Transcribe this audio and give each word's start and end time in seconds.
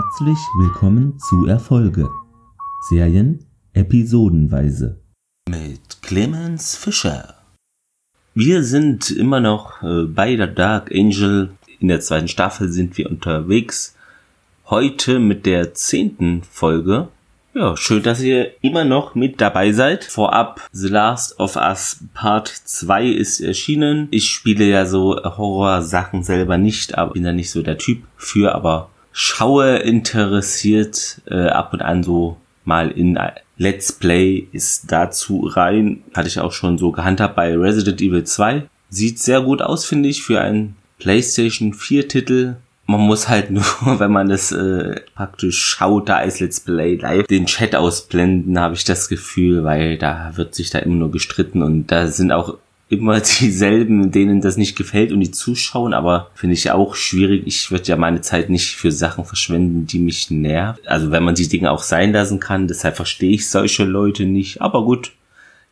Herzlich 0.00 0.38
willkommen 0.56 1.18
zu 1.18 1.46
Erfolge. 1.46 2.08
Serien 2.88 3.44
episodenweise. 3.72 5.00
Mit 5.50 6.02
Clemens 6.02 6.76
Fischer. 6.76 7.34
Wir 8.32 8.62
sind 8.62 9.10
immer 9.10 9.40
noch 9.40 9.82
äh, 9.82 10.04
bei 10.04 10.36
der 10.36 10.46
Dark 10.46 10.92
Angel. 10.92 11.50
In 11.80 11.88
der 11.88 12.00
zweiten 12.00 12.28
Staffel 12.28 12.68
sind 12.70 12.96
wir 12.96 13.10
unterwegs. 13.10 13.96
Heute 14.70 15.18
mit 15.18 15.46
der 15.46 15.74
zehnten 15.74 16.44
Folge. 16.44 17.08
Ja, 17.52 17.76
schön, 17.76 18.04
dass 18.04 18.20
ihr 18.20 18.52
immer 18.62 18.84
noch 18.84 19.16
mit 19.16 19.40
dabei 19.40 19.72
seid. 19.72 20.04
Vorab, 20.04 20.68
The 20.70 20.90
Last 20.90 21.40
of 21.40 21.56
Us 21.56 22.04
Part 22.14 22.46
2 22.46 23.04
ist 23.08 23.40
erschienen. 23.40 24.06
Ich 24.12 24.30
spiele 24.30 24.64
ja 24.64 24.86
so 24.86 25.16
Horror-Sachen 25.16 26.22
selber 26.22 26.56
nicht, 26.56 26.96
aber 26.96 27.14
bin 27.14 27.24
da 27.24 27.32
nicht 27.32 27.50
so 27.50 27.62
der 27.62 27.78
Typ 27.78 28.04
für, 28.16 28.54
aber 28.54 28.90
schaue 29.12 29.76
interessiert 29.78 31.20
äh, 31.30 31.48
ab 31.48 31.72
und 31.72 31.82
an 31.82 32.02
so 32.02 32.36
mal 32.64 32.90
in 32.90 33.18
Let's 33.56 33.92
Play 33.92 34.46
ist 34.52 34.92
dazu 34.92 35.40
rein. 35.40 36.02
Hatte 36.14 36.28
ich 36.28 36.38
auch 36.38 36.52
schon 36.52 36.78
so 36.78 36.92
gehandhabt 36.92 37.34
bei 37.34 37.56
Resident 37.56 38.00
Evil 38.00 38.24
2. 38.24 38.68
Sieht 38.90 39.18
sehr 39.18 39.40
gut 39.40 39.60
aus, 39.60 39.84
finde 39.84 40.08
ich, 40.08 40.22
für 40.22 40.40
einen 40.40 40.76
PlayStation 40.98 41.74
4 41.74 42.08
Titel. 42.08 42.56
Man 42.86 43.00
muss 43.00 43.28
halt 43.28 43.50
nur, 43.50 43.64
wenn 43.98 44.12
man 44.12 44.28
das 44.28 44.52
äh, 44.52 45.00
praktisch 45.14 45.58
schaut, 45.58 46.08
da 46.08 46.16
als 46.18 46.38
Let's 46.40 46.60
Play 46.60 46.96
live, 46.96 47.26
den 47.26 47.46
Chat 47.46 47.74
ausblenden, 47.74 48.58
habe 48.58 48.74
ich 48.74 48.84
das 48.84 49.08
Gefühl, 49.08 49.64
weil 49.64 49.98
da 49.98 50.32
wird 50.36 50.54
sich 50.54 50.70
da 50.70 50.78
immer 50.78 50.94
nur 50.94 51.10
gestritten 51.10 51.62
und 51.62 51.88
da 51.88 52.06
sind 52.06 52.30
auch 52.30 52.58
immer 52.88 53.20
dieselben, 53.40 54.10
denen 54.10 54.40
das 54.40 54.56
nicht 54.56 54.76
gefällt 54.76 55.12
und 55.12 55.20
die 55.20 55.30
zuschauen, 55.30 55.94
aber 55.94 56.30
finde 56.34 56.54
ich 56.54 56.70
auch 56.70 56.94
schwierig. 56.94 57.42
Ich 57.46 57.70
würde 57.70 57.84
ja 57.84 57.96
meine 57.96 58.20
Zeit 58.20 58.50
nicht 58.50 58.76
für 58.76 58.92
Sachen 58.92 59.24
verschwenden, 59.24 59.86
die 59.86 59.98
mich 59.98 60.30
nerven. 60.30 60.80
Also 60.86 61.10
wenn 61.10 61.24
man 61.24 61.34
die 61.34 61.48
Dinge 61.48 61.70
auch 61.70 61.82
sein 61.82 62.12
lassen 62.12 62.40
kann, 62.40 62.68
deshalb 62.68 62.96
verstehe 62.96 63.32
ich 63.32 63.48
solche 63.48 63.84
Leute 63.84 64.24
nicht. 64.24 64.62
Aber 64.62 64.84
gut, 64.84 65.12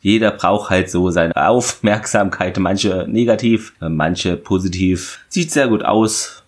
jeder 0.00 0.30
braucht 0.30 0.70
halt 0.70 0.90
so 0.90 1.10
seine 1.10 1.34
Aufmerksamkeit, 1.36 2.58
manche 2.58 3.06
negativ, 3.08 3.72
manche 3.80 4.36
positiv. 4.36 5.20
Sieht 5.28 5.50
sehr 5.50 5.68
gut 5.68 5.84
aus 5.84 6.44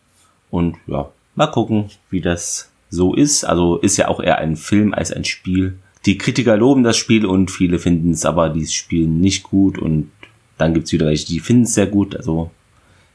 und 0.51 0.77
ja, 0.87 1.09
mal 1.35 1.47
gucken, 1.49 1.87
wie 2.11 2.21
das 2.21 2.71
so 2.91 3.15
ist. 3.15 3.45
Also 3.45 3.79
ist 3.79 3.97
ja 3.97 4.09
auch 4.09 4.21
eher 4.21 4.39
ein 4.39 4.57
Film 4.57 4.95
als 4.95 5.13
ein 5.13 5.25
Spiel. 5.25 5.79
Die 6.07 6.19
Kritiker 6.19 6.57
loben 6.57 6.85
das 6.85 6.97
Spiel 6.97 7.27
und 7.27 7.51
viele 7.51 7.79
finden 7.79 8.13
es 8.13 8.25
aber 8.25 8.51
dieses 8.51 8.75
Spiel 8.75 9.07
nicht 9.07 9.43
gut 9.43 9.79
und 9.79 10.11
dann 10.59 10.75
gibt's 10.75 10.93
wieder 10.93 11.07
welche, 11.07 11.27
die 11.27 11.41
finden 11.41 11.63
es 11.63 11.75
sehr 11.75 11.87
gut. 11.87 12.17
Also 12.17 12.51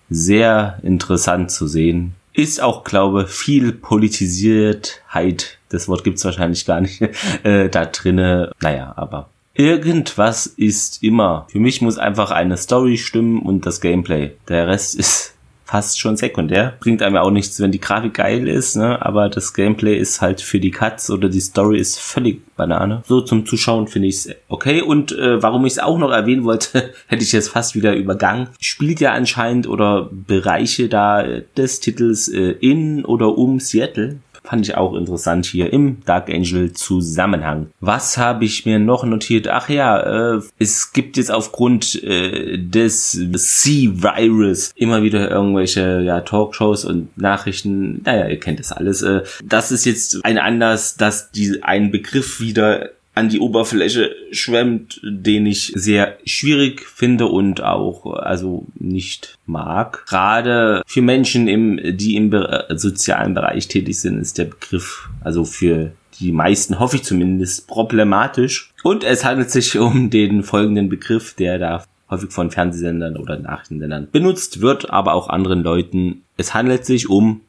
sehr 0.10 0.80
interessant 0.84 1.52
zu 1.52 1.68
sehen. 1.68 2.16
Ist 2.34 2.62
auch, 2.62 2.84
glaube 2.84 3.28
viel 3.28 3.72
Politisiertheit, 3.72 5.60
das 5.70 5.88
Wort 5.88 6.04
gibt's 6.04 6.26
wahrscheinlich 6.26 6.66
gar 6.66 6.82
nicht, 6.82 7.02
äh, 7.44 7.70
da 7.70 7.86
drinne. 7.86 8.52
Naja, 8.62 8.94
aber 8.96 9.30
irgendwas 9.54 10.48
ist 10.48 11.04
immer. 11.04 11.48
Für 11.52 11.60
mich 11.60 11.82
muss 11.82 11.98
einfach 11.98 12.32
eine 12.32 12.58
Story 12.58 12.98
stimmen 12.98 13.42
und 13.42 13.66
das 13.66 13.82
Gameplay. 13.82 14.32
Der 14.48 14.68
Rest 14.68 14.96
ist 15.00 15.36
fast 15.66 16.00
schon 16.00 16.18
sekundär. 16.18 16.74
Bringt 16.80 17.02
einem 17.02 17.16
ja 17.16 17.22
auch 17.22 17.32
nichts, 17.32 17.60
wenn 17.60 17.72
die 17.72 17.80
Grafik 17.80 18.14
geil 18.16 18.48
ist, 18.48 18.76
ne? 18.76 19.04
aber 19.04 19.30
das 19.30 19.54
Gameplay 19.54 19.98
ist 19.98 20.22
halt 20.22 20.42
für 20.42 20.60
die 20.60 20.72
Cuts 20.72 21.10
oder 21.10 21.30
die 21.30 21.40
Story 21.40 21.80
ist 21.80 22.00
völlig 22.00 22.42
Banane. 22.56 23.04
So 23.08 23.22
zum 23.22 23.46
Zuschauen 23.46 23.88
finde 23.88 24.10
ich 24.10 24.16
es 24.16 24.30
okay. 24.48 24.82
Und 24.82 25.12
äh, 25.12 25.42
warum 25.42 25.66
ich 25.66 25.74
es 25.74 25.80
auch 25.80 25.98
noch 25.98 26.12
erwähnen 26.12 26.44
wollte, 26.44 26.94
hätte 27.08 27.24
ich 27.24 27.32
jetzt 27.32 27.50
fast 27.50 27.76
wieder 27.76 27.96
übergangen. 27.96 28.50
Spielt 28.60 29.00
ja 29.00 29.14
anscheinend 29.14 29.68
oder 29.68 30.10
Bereiche 30.12 30.90
da 30.90 31.24
des 31.58 31.80
Titels 31.80 32.28
äh, 32.28 32.52
in 32.60 33.06
oder 33.06 33.38
um 33.38 33.60
Seattle. 33.60 34.18
Fand 34.44 34.68
ich 34.68 34.76
auch 34.76 34.94
interessant 34.94 35.46
hier 35.46 35.72
im 35.72 36.04
Dark 36.06 36.30
Angel 36.30 36.74
Zusammenhang. 36.74 37.68
Was 37.80 38.18
habe 38.18 38.44
ich 38.44 38.66
mir 38.66 38.78
noch 38.78 39.06
notiert? 39.06 39.48
Ach 39.48 39.70
ja, 39.70 40.36
äh, 40.36 40.42
es 40.60 40.92
gibt 40.92 41.16
jetzt 41.18 41.32
aufgrund 41.32 42.02
äh, 42.04 42.58
des 42.58 43.12
C-Virus 43.12 44.72
immer 44.76 45.02
wieder 45.02 45.32
irgendwelche 45.32 46.02
ja, 46.02 46.22
Talkshows 46.22 46.84
und 46.84 47.18
Nachrichten. 47.18 48.02
Naja, 48.04 48.28
ihr 48.28 48.40
kennt 48.40 48.60
das 48.60 48.74
alles. 48.74 49.02
Äh, 49.02 49.24
das 49.44 49.72
ist 49.72 49.86
jetzt 49.86 50.24
ein 50.26 50.38
Anlass, 50.38 50.98
dass 50.98 51.32
die 51.32 51.64
ein 51.64 51.92
Begriff 51.92 52.42
wieder 52.42 52.90
an 53.16 53.30
die 53.30 53.40
Oberfläche 53.40 54.16
schwemmt, 54.32 55.00
den 55.04 55.46
ich 55.46 55.72
sehr 55.76 56.18
schwierig 56.26 56.86
finde 56.88 57.28
und 57.28 57.62
auch 57.62 58.06
also 58.14 58.66
nicht 58.76 59.38
mag. 59.46 60.06
Gerade 60.08 60.82
für 60.88 61.02
Menschen, 61.02 61.48
im, 61.48 61.80
die 61.98 62.16
im 62.16 62.32
sozialen 62.70 63.34
Bereich 63.34 63.68
tätig 63.68 64.00
sind, 64.00 64.20
ist 64.20 64.38
der 64.38 64.46
Begriff 64.46 65.10
also 65.22 65.46
für 65.46 65.92
die 66.20 66.32
meisten, 66.32 66.80
hoffe 66.80 66.98
ich 66.98 67.04
zumindest, 67.04 67.68
problematisch. 67.68 68.72
Und 68.84 69.04
es 69.04 69.26
handelt 69.26 69.52
sich 69.52 69.78
um 69.78 70.10
den 70.10 70.44
folgenden 70.44 70.90
Begriff, 70.90 71.34
der 71.34 71.58
da 71.58 71.84
häufig 72.10 72.32
von 72.32 72.52
Fernsehsendern 72.52 73.18
oder 73.18 73.40
Nachrichtensendern 73.40 74.08
benutzt 74.12 74.62
wird, 74.62 74.90
aber 74.90 75.14
auch 75.14 75.30
anderen 75.30 75.64
Leuten. 75.64 76.24
Es 76.38 76.54
handelt 76.54 76.86
sich 76.86 77.10
um 77.10 77.42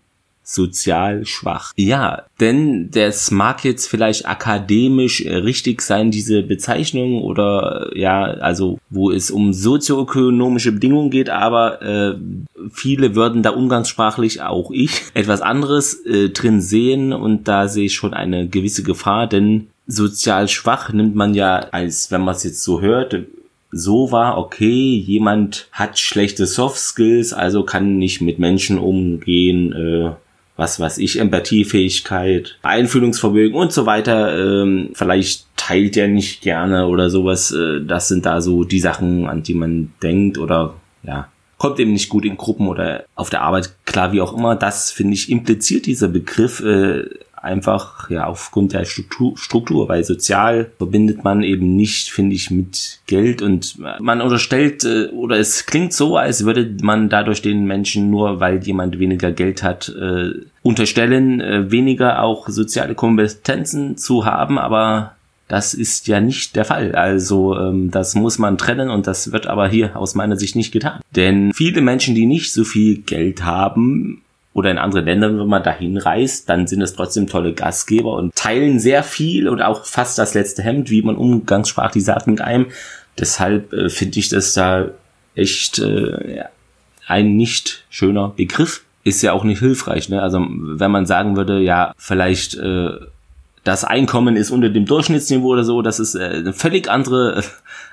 sozial 0.44 1.24
schwach. 1.24 1.72
Ja, 1.76 2.24
denn 2.38 2.90
das 2.90 3.30
mag 3.30 3.64
jetzt 3.64 3.86
vielleicht 3.88 4.28
akademisch 4.28 5.24
richtig 5.26 5.80
sein, 5.80 6.10
diese 6.10 6.42
Bezeichnung 6.42 7.22
oder 7.22 7.90
ja, 7.94 8.24
also 8.24 8.78
wo 8.90 9.10
es 9.10 9.30
um 9.30 9.54
sozioökonomische 9.54 10.72
Bedingungen 10.72 11.10
geht, 11.10 11.30
aber 11.30 11.82
äh, 11.82 12.14
viele 12.70 13.16
würden 13.16 13.42
da 13.42 13.50
umgangssprachlich 13.50 14.42
auch 14.42 14.70
ich 14.70 15.02
etwas 15.14 15.40
anderes 15.40 15.94
äh, 16.04 16.28
drin 16.28 16.60
sehen 16.60 17.12
und 17.12 17.48
da 17.48 17.66
sehe 17.66 17.86
ich 17.86 17.94
schon 17.94 18.12
eine 18.12 18.46
gewisse 18.46 18.82
Gefahr, 18.82 19.26
denn 19.26 19.68
sozial 19.86 20.48
schwach 20.48 20.92
nimmt 20.92 21.14
man 21.14 21.34
ja 21.34 21.56
als, 21.70 22.10
wenn 22.10 22.22
man 22.22 22.34
es 22.34 22.44
jetzt 22.44 22.62
so 22.62 22.80
hört, 22.82 23.16
so 23.70 24.12
war, 24.12 24.38
okay, 24.38 24.94
jemand 24.94 25.68
hat 25.72 25.98
schlechte 25.98 26.46
Soft 26.46 26.78
Skills, 26.78 27.32
also 27.32 27.64
kann 27.64 27.98
nicht 27.98 28.20
mit 28.20 28.38
Menschen 28.38 28.78
umgehen, 28.78 29.72
äh, 29.72 30.10
was 30.56 30.78
weiß 30.78 30.98
ich, 30.98 31.18
Empathiefähigkeit, 31.18 32.58
Einfühlungsvermögen 32.62 33.56
und 33.56 33.72
so 33.72 33.86
weiter. 33.86 34.38
Ähm, 34.38 34.90
vielleicht 34.94 35.46
teilt 35.56 35.96
er 35.96 36.08
nicht 36.08 36.42
gerne 36.42 36.86
oder 36.86 37.10
sowas. 37.10 37.50
Äh, 37.50 37.84
das 37.84 38.08
sind 38.08 38.26
da 38.26 38.40
so 38.40 38.64
die 38.64 38.80
Sachen, 38.80 39.26
an 39.26 39.42
die 39.42 39.54
man 39.54 39.92
denkt 40.02 40.38
oder 40.38 40.74
ja, 41.02 41.28
kommt 41.58 41.80
eben 41.80 41.92
nicht 41.92 42.08
gut 42.08 42.24
in 42.24 42.36
Gruppen 42.36 42.68
oder 42.68 43.04
auf 43.14 43.30
der 43.30 43.42
Arbeit 43.42 43.74
klar, 43.84 44.12
wie 44.12 44.20
auch 44.20 44.36
immer. 44.36 44.56
Das 44.56 44.90
finde 44.90 45.14
ich 45.14 45.30
impliziert 45.30 45.86
dieser 45.86 46.08
Begriff 46.08 46.60
äh, 46.60 47.04
einfach 47.44 48.10
ja 48.10 48.26
aufgrund 48.26 48.72
der 48.72 48.84
Struktur, 48.84 49.36
Struktur, 49.36 49.88
weil 49.88 50.02
sozial 50.02 50.70
verbindet 50.78 51.22
man 51.22 51.42
eben 51.42 51.76
nicht, 51.76 52.10
finde 52.10 52.34
ich, 52.34 52.50
mit 52.50 53.00
Geld 53.06 53.42
und 53.42 53.78
man 54.00 54.20
unterstellt 54.20 54.84
äh, 54.84 55.06
oder 55.08 55.38
es 55.38 55.66
klingt 55.66 55.92
so, 55.92 56.16
als 56.16 56.44
würde 56.44 56.74
man 56.82 57.08
dadurch 57.08 57.42
den 57.42 57.64
Menschen 57.64 58.10
nur, 58.10 58.40
weil 58.40 58.62
jemand 58.64 58.98
weniger 58.98 59.30
Geld 59.30 59.62
hat, 59.62 59.88
äh, 59.88 60.30
unterstellen, 60.62 61.40
äh, 61.40 61.70
weniger 61.70 62.22
auch 62.22 62.48
soziale 62.48 62.94
Kompetenzen 62.94 63.96
zu 63.96 64.24
haben, 64.24 64.58
aber 64.58 65.14
das 65.48 65.74
ist 65.74 66.08
ja 66.08 66.20
nicht 66.20 66.56
der 66.56 66.64
Fall. 66.64 66.94
Also 66.94 67.58
ähm, 67.58 67.90
das 67.90 68.14
muss 68.14 68.38
man 68.38 68.56
trennen 68.56 68.88
und 68.88 69.06
das 69.06 69.30
wird 69.32 69.46
aber 69.46 69.68
hier 69.68 69.96
aus 69.96 70.14
meiner 70.14 70.36
Sicht 70.36 70.56
nicht 70.56 70.72
getan. 70.72 71.00
Denn 71.14 71.52
viele 71.52 71.82
Menschen, 71.82 72.14
die 72.14 72.26
nicht 72.26 72.52
so 72.52 72.64
viel 72.64 73.02
Geld 73.02 73.44
haben, 73.44 74.23
oder 74.54 74.70
in 74.70 74.78
andere 74.78 75.02
Länder, 75.02 75.36
wenn 75.36 75.48
man 75.48 75.64
dahin 75.64 75.98
reist, 75.98 76.48
dann 76.48 76.66
sind 76.68 76.80
es 76.80 76.94
trotzdem 76.94 77.26
tolle 77.26 77.52
Gastgeber 77.52 78.12
und 78.12 78.34
teilen 78.36 78.78
sehr 78.78 79.02
viel 79.02 79.48
und 79.48 79.60
auch 79.60 79.84
fast 79.84 80.16
das 80.16 80.32
letzte 80.32 80.62
Hemd, 80.62 80.90
wie 80.90 81.02
man 81.02 81.16
umgangssprachlich 81.16 82.04
sagt, 82.04 82.28
mit 82.28 82.40
einem. 82.40 82.66
Deshalb 83.18 83.72
äh, 83.72 83.90
finde 83.90 84.18
ich 84.20 84.28
das 84.28 84.54
da 84.54 84.86
echt 85.34 85.80
äh, 85.80 86.44
ein 87.06 87.36
nicht 87.36 87.84
schöner 87.90 88.28
Begriff. 88.28 88.84
Ist 89.02 89.22
ja 89.22 89.32
auch 89.32 89.44
nicht 89.44 89.58
hilfreich. 89.58 90.08
Ne? 90.08 90.22
Also 90.22 90.38
wenn 90.48 90.90
man 90.90 91.04
sagen 91.04 91.36
würde, 91.36 91.60
ja, 91.60 91.92
vielleicht 91.98 92.54
äh, 92.54 92.90
das 93.64 93.82
Einkommen 93.82 94.36
ist 94.36 94.52
unter 94.52 94.68
dem 94.68 94.86
Durchschnittsniveau 94.86 95.48
oder 95.48 95.64
so, 95.64 95.82
das 95.82 95.98
ist 95.98 96.14
äh, 96.14 96.26
eine 96.26 96.52
völlig 96.52 96.88
andere 96.88 97.42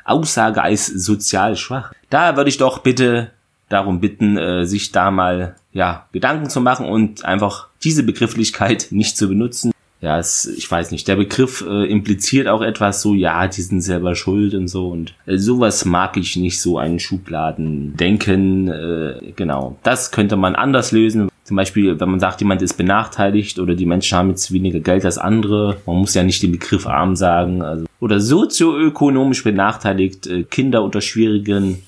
Aussage 0.05 0.61
als 0.61 0.85
sozial 0.85 1.55
schwach. 1.55 1.91
Da 2.11 2.37
würde 2.37 2.49
ich 2.49 2.57
doch 2.57 2.79
bitte 2.79 3.31
darum 3.71 3.99
bitten, 3.99 4.37
äh, 4.37 4.65
sich 4.65 4.91
da 4.91 5.11
mal 5.11 5.55
ja 5.73 6.07
Gedanken 6.11 6.49
zu 6.49 6.61
machen 6.61 6.85
und 6.85 7.25
einfach 7.25 7.67
diese 7.83 8.03
Begrifflichkeit 8.03 8.87
nicht 8.91 9.17
zu 9.17 9.27
benutzen. 9.27 9.71
Ja, 10.01 10.17
es, 10.17 10.47
ich 10.47 10.69
weiß 10.69 10.89
nicht, 10.89 11.07
der 11.07 11.15
Begriff 11.15 11.63
äh, 11.67 11.85
impliziert 11.85 12.47
auch 12.47 12.63
etwas 12.63 13.03
so, 13.03 13.13
ja, 13.13 13.47
die 13.47 13.61
sind 13.61 13.81
selber 13.81 14.15
schuld 14.15 14.55
und 14.55 14.67
so 14.67 14.89
und 14.89 15.13
äh, 15.27 15.37
sowas 15.37 15.85
mag 15.85 16.17
ich 16.17 16.35
nicht 16.35 16.59
so 16.59 16.79
einen 16.79 16.99
Schubladen 16.99 17.95
denken. 17.97 18.67
Äh, 18.67 19.33
genau, 19.35 19.77
das 19.83 20.11
könnte 20.11 20.37
man 20.37 20.55
anders 20.55 20.91
lösen. 20.91 21.29
Zum 21.43 21.55
Beispiel, 21.55 21.99
wenn 21.99 22.09
man 22.09 22.19
sagt, 22.19 22.41
jemand 22.41 22.63
ist 22.63 22.77
benachteiligt 22.77 23.59
oder 23.59 23.75
die 23.75 23.85
Menschen 23.85 24.17
haben 24.17 24.29
jetzt 24.29 24.51
weniger 24.51 24.79
Geld 24.79 25.05
als 25.05 25.19
andere, 25.19 25.77
man 25.85 25.97
muss 25.97 26.15
ja 26.15 26.23
nicht 26.23 26.41
den 26.41 26.51
Begriff 26.51 26.87
arm 26.87 27.15
sagen. 27.15 27.61
Also, 27.61 27.85
oder 27.99 28.19
sozioökonomisch 28.19 29.43
benachteiligt, 29.43 30.25
äh, 30.25 30.43
Kinder 30.43 30.81
unter 30.81 31.01
schwierigen 31.01 31.83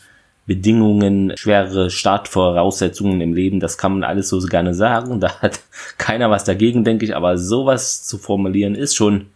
Bedingungen, 0.46 1.34
schwere 1.36 1.90
Startvoraussetzungen 1.90 3.22
im 3.22 3.34
Leben, 3.34 3.60
das 3.60 3.78
kann 3.78 3.94
man 3.94 4.04
alles 4.04 4.30
so 4.30 4.40
gerne 4.40 4.74
sagen. 4.74 5.20
Da 5.20 5.40
hat 5.40 5.62
keiner 5.98 6.30
was 6.30 6.44
dagegen, 6.44 6.84
denke 6.84 7.06
ich, 7.06 7.16
aber 7.16 7.38
sowas 7.38 8.06
zu 8.06 8.18
formulieren 8.18 8.76
ist 8.76 8.96
schon 8.96 9.28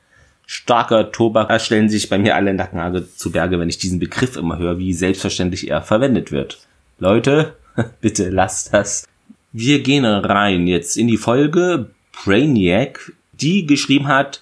starker 0.46 1.12
Tobak. 1.12 1.50
Da 1.50 1.60
stellen 1.60 1.90
sich 1.90 2.10
bei 2.10 2.18
mir 2.18 2.36
alle 2.36 2.54
Nackenhage 2.54 3.08
zu 3.16 3.32
Berge, 3.32 3.60
wenn 3.60 3.70
ich 3.70 3.78
diesen 3.78 4.00
Begriff 4.00 4.36
immer 4.36 4.58
höre, 4.58 4.80
wie 4.80 4.94
selbstverständlich 4.94 5.70
er 5.70 5.82
verwendet 5.82 6.32
wird. 6.32 6.60
Leute, 7.00 7.54
bitte 8.02 8.30
lasst 8.30 8.74
das. 8.74 9.08
Wir 9.54 9.82
gehen 9.82 10.06
rein 10.06 10.68
jetzt 10.68 10.98
in 10.98 11.08
die 11.08 11.18
Folge 11.18 11.90
Brainiac, 12.12 13.14
die 13.34 13.66
geschrieben 13.66 14.08
hat 14.08 14.42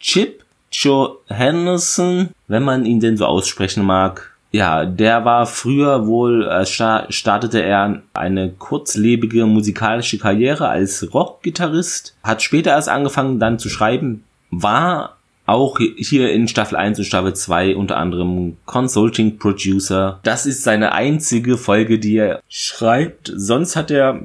Chip 0.00 0.44
Johannesson, 0.70 2.30
wenn 2.48 2.62
man 2.62 2.84
ihn 2.84 3.00
denn 3.00 3.16
so 3.16 3.26
aussprechen 3.26 3.84
mag. 3.84 4.33
Ja, 4.54 4.84
der 4.84 5.24
war 5.24 5.46
früher 5.46 6.06
wohl, 6.06 6.46
äh, 6.46 6.64
startete 6.64 7.60
er 7.60 8.02
eine 8.12 8.52
kurzlebige 8.52 9.46
musikalische 9.46 10.16
Karriere 10.16 10.68
als 10.68 11.12
Rockgitarrist, 11.12 12.16
hat 12.22 12.40
später 12.40 12.70
erst 12.70 12.88
angefangen 12.88 13.40
dann 13.40 13.58
zu 13.58 13.68
schreiben, 13.68 14.22
war 14.52 15.16
auch 15.44 15.80
hier 15.96 16.30
in 16.30 16.46
Staffel 16.46 16.76
1 16.76 17.00
und 17.00 17.04
Staffel 17.04 17.34
2 17.34 17.74
unter 17.74 17.96
anderem 17.96 18.56
Consulting 18.64 19.38
Producer. 19.38 20.20
Das 20.22 20.46
ist 20.46 20.62
seine 20.62 20.92
einzige 20.92 21.58
Folge, 21.58 21.98
die 21.98 22.18
er 22.18 22.40
schreibt. 22.48 23.32
Sonst 23.34 23.74
hat 23.74 23.90
er 23.90 24.20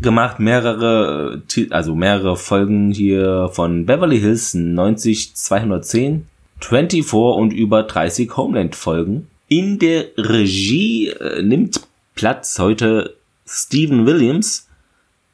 gemacht 0.00 0.38
mehrere, 0.38 1.42
also 1.70 1.96
mehrere 1.96 2.36
Folgen 2.36 2.92
hier 2.92 3.50
von 3.52 3.84
Beverly 3.84 4.20
Hills 4.20 4.54
90 4.54 5.34
210, 5.34 6.28
24 6.60 7.12
und 7.12 7.52
über 7.52 7.82
30 7.82 8.36
Homeland 8.36 8.76
Folgen. 8.76 9.26
In 9.48 9.78
der 9.78 10.06
Regie 10.18 11.10
äh, 11.10 11.40
nimmt 11.40 11.80
Platz 12.16 12.58
heute 12.58 13.14
Steven 13.46 14.04
Williams 14.04 14.66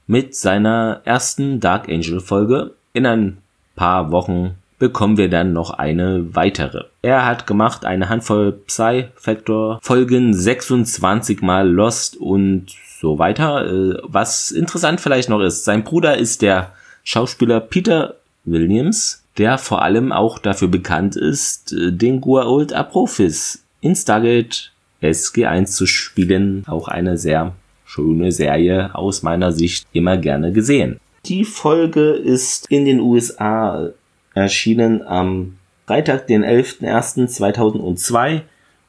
mit 0.06 0.36
seiner 0.36 1.00
ersten 1.04 1.60
Dark 1.60 1.88
Angel 1.88 2.20
Folge. 2.20 2.74
In 2.92 3.06
ein 3.06 3.38
paar 3.74 4.10
Wochen 4.10 4.56
bekommen 4.78 5.16
wir 5.16 5.30
dann 5.30 5.54
noch 5.54 5.70
eine 5.70 6.34
weitere. 6.34 6.84
Er 7.00 7.24
hat 7.24 7.46
gemacht 7.46 7.86
eine 7.86 8.10
Handvoll 8.10 8.52
Psy 8.52 9.06
Factor 9.14 9.78
Folgen, 9.80 10.34
26 10.34 11.40
mal 11.40 11.66
Lost 11.66 12.18
und 12.18 12.66
so 13.00 13.18
weiter. 13.18 13.64
Äh, 13.64 13.98
was 14.02 14.50
interessant 14.50 15.00
vielleicht 15.00 15.30
noch 15.30 15.40
ist, 15.40 15.64
sein 15.64 15.84
Bruder 15.84 16.18
ist 16.18 16.42
der 16.42 16.72
Schauspieler 17.02 17.60
Peter 17.60 18.16
Williams, 18.44 19.24
der 19.38 19.56
vor 19.56 19.80
allem 19.80 20.12
auch 20.12 20.38
dafür 20.38 20.68
bekannt 20.68 21.16
ist, 21.16 21.72
äh, 21.72 21.92
den 21.92 22.20
Guault 22.20 22.74
Apophis 22.74 23.62
in 23.82 23.94
Stargate 23.94 24.72
SG1 25.02 25.66
zu 25.66 25.84
spielen. 25.86 26.64
Auch 26.66 26.88
eine 26.88 27.18
sehr 27.18 27.52
schöne 27.84 28.32
Serie 28.32 28.94
aus 28.94 29.22
meiner 29.22 29.52
Sicht 29.52 29.86
immer 29.92 30.16
gerne 30.16 30.52
gesehen. 30.52 30.98
Die 31.26 31.44
Folge 31.44 32.12
ist 32.12 32.70
in 32.70 32.86
den 32.86 33.00
USA 33.00 33.90
erschienen 34.34 35.02
am 35.02 35.58
Freitag, 35.86 36.26
den 36.26 36.42
11.01.2002 36.42 38.40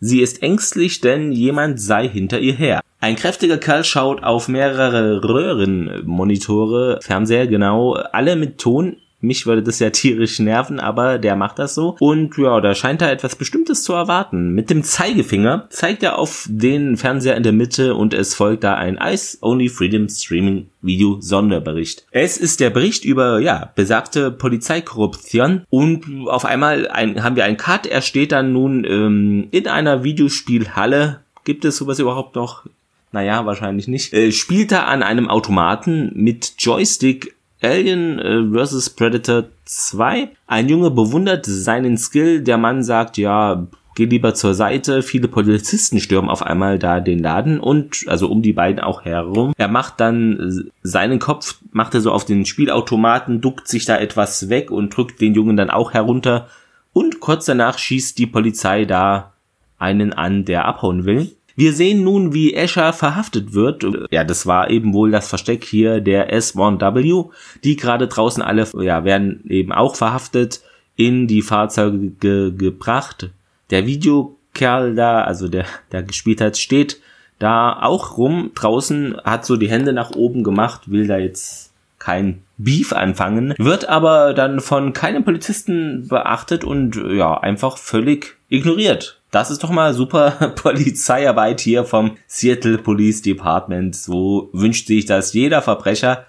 Sie 0.00 0.20
ist 0.20 0.42
ängstlich, 0.42 1.00
denn 1.00 1.32
jemand 1.32 1.80
sei 1.80 2.08
hinter 2.08 2.38
ihr 2.38 2.54
her. 2.54 2.80
Ein 3.00 3.16
kräftiger 3.16 3.58
Kerl 3.58 3.84
schaut 3.84 4.22
auf 4.22 4.48
mehrere 4.48 5.22
Röhrenmonitore, 5.22 6.98
Fernseher 7.02 7.46
genau, 7.46 7.92
alle 7.92 8.36
mit 8.36 8.58
Ton 8.58 8.96
mich 9.20 9.46
würde 9.46 9.62
das 9.62 9.78
ja 9.78 9.90
tierisch 9.98 10.38
nerven, 10.38 10.80
aber 10.80 11.18
der 11.18 11.36
macht 11.36 11.58
das 11.58 11.74
so. 11.74 11.96
Und 12.00 12.36
ja, 12.38 12.60
da 12.60 12.74
scheint 12.74 13.02
er 13.02 13.10
etwas 13.10 13.36
Bestimmtes 13.36 13.82
zu 13.82 13.92
erwarten. 13.92 14.54
Mit 14.54 14.70
dem 14.70 14.82
Zeigefinger 14.82 15.66
zeigt 15.70 16.02
er 16.02 16.18
auf 16.18 16.46
den 16.48 16.96
Fernseher 16.96 17.36
in 17.36 17.42
der 17.42 17.52
Mitte 17.52 17.94
und 17.94 18.14
es 18.14 18.34
folgt 18.34 18.64
da 18.64 18.74
ein 18.74 18.98
Ice 19.02 19.38
Only 19.40 19.68
Freedom 19.68 20.08
Streaming 20.08 20.68
Video 20.80 21.20
Sonderbericht. 21.20 22.06
Es 22.10 22.36
ist 22.36 22.60
der 22.60 22.70
Bericht 22.70 23.04
über, 23.04 23.40
ja, 23.40 23.72
besagte 23.74 24.30
Polizeikorruption 24.30 25.64
und 25.70 26.28
auf 26.28 26.44
einmal 26.44 26.88
ein, 26.88 27.22
haben 27.22 27.36
wir 27.36 27.44
einen 27.44 27.56
Cut. 27.56 27.86
Er 27.86 28.02
steht 28.02 28.32
dann 28.32 28.52
nun 28.52 28.84
ähm, 28.84 29.48
in 29.50 29.66
einer 29.66 30.04
Videospielhalle. 30.04 31.20
Gibt 31.44 31.64
es 31.64 31.76
sowas 31.76 31.98
überhaupt 31.98 32.36
noch? 32.36 32.64
Naja, 33.10 33.46
wahrscheinlich 33.46 33.88
nicht. 33.88 34.12
Äh, 34.12 34.32
spielt 34.32 34.70
er 34.70 34.86
an 34.86 35.02
einem 35.02 35.28
Automaten 35.28 36.12
mit 36.14 36.54
Joystick 36.58 37.34
Alien 37.62 38.18
äh, 38.18 38.64
vs. 38.64 38.90
Predator 38.90 39.44
2. 39.64 40.30
Ein 40.46 40.68
Junge 40.68 40.90
bewundert 40.90 41.46
seinen 41.46 41.96
Skill. 41.98 42.42
Der 42.42 42.58
Mann 42.58 42.82
sagt, 42.82 43.18
ja, 43.18 43.66
geh 43.96 44.04
lieber 44.04 44.34
zur 44.34 44.54
Seite. 44.54 45.02
Viele 45.02 45.26
Polizisten 45.26 45.98
stürmen 45.98 46.30
auf 46.30 46.42
einmal 46.42 46.78
da 46.78 47.00
den 47.00 47.18
Laden 47.18 47.58
und 47.58 48.04
also 48.06 48.28
um 48.28 48.42
die 48.42 48.52
beiden 48.52 48.80
auch 48.80 49.04
herum. 49.04 49.52
Er 49.56 49.68
macht 49.68 49.98
dann 49.98 50.70
seinen 50.82 51.18
Kopf, 51.18 51.58
macht 51.72 51.94
er 51.94 52.00
so 52.00 52.12
auf 52.12 52.24
den 52.24 52.46
Spielautomaten, 52.46 53.40
duckt 53.40 53.66
sich 53.66 53.84
da 53.84 53.98
etwas 53.98 54.48
weg 54.48 54.70
und 54.70 54.96
drückt 54.96 55.20
den 55.20 55.34
Jungen 55.34 55.56
dann 55.56 55.70
auch 55.70 55.94
herunter. 55.94 56.46
Und 56.92 57.18
kurz 57.18 57.46
danach 57.46 57.78
schießt 57.78 58.18
die 58.18 58.26
Polizei 58.26 58.84
da 58.84 59.32
einen 59.78 60.12
an, 60.12 60.44
der 60.44 60.64
abhauen 60.64 61.04
will. 61.04 61.32
Wir 61.58 61.72
sehen 61.72 62.04
nun, 62.04 62.32
wie 62.32 62.54
Escher 62.54 62.92
verhaftet 62.92 63.52
wird. 63.52 63.84
Ja, 64.12 64.22
das 64.22 64.46
war 64.46 64.70
eben 64.70 64.94
wohl 64.94 65.10
das 65.10 65.26
Versteck 65.26 65.64
hier 65.64 66.00
der 66.00 66.32
S1W. 66.32 67.30
Die 67.64 67.74
gerade 67.74 68.06
draußen 68.06 68.44
alle, 68.44 68.64
ja, 68.80 69.02
werden 69.02 69.42
eben 69.48 69.72
auch 69.72 69.96
verhaftet, 69.96 70.60
in 70.94 71.26
die 71.26 71.42
Fahrzeuge 71.42 72.12
ge 72.20 72.52
gebracht. 72.56 73.30
Der 73.70 73.86
Videokerl 73.86 74.94
da, 74.94 75.22
also 75.22 75.48
der, 75.48 75.64
der 75.90 76.04
gespielt 76.04 76.40
hat, 76.40 76.58
steht 76.58 77.00
da 77.40 77.82
auch 77.82 78.18
rum 78.18 78.52
draußen, 78.54 79.16
hat 79.24 79.44
so 79.44 79.56
die 79.56 79.68
Hände 79.68 79.92
nach 79.92 80.12
oben 80.12 80.44
gemacht, 80.44 80.92
will 80.92 81.08
da 81.08 81.18
jetzt 81.18 81.72
kein 81.98 82.44
Beef 82.56 82.92
anfangen, 82.92 83.54
wird 83.58 83.88
aber 83.88 84.32
dann 84.32 84.60
von 84.60 84.92
keinem 84.92 85.24
Polizisten 85.24 86.06
beachtet 86.06 86.62
und 86.62 86.94
ja, 86.94 87.36
einfach 87.36 87.78
völlig 87.78 88.36
ignoriert. 88.48 89.17
Das 89.30 89.50
ist 89.50 89.62
doch 89.62 89.70
mal 89.70 89.92
super 89.92 90.30
Polizeiarbeit 90.56 91.60
hier 91.60 91.84
vom 91.84 92.16
Seattle 92.26 92.78
Police 92.78 93.22
Department. 93.22 93.94
So 93.94 94.48
wünscht 94.52 94.86
sich 94.86 95.04
das 95.04 95.32
jeder 95.32 95.62
Verbrecher. 95.62 96.24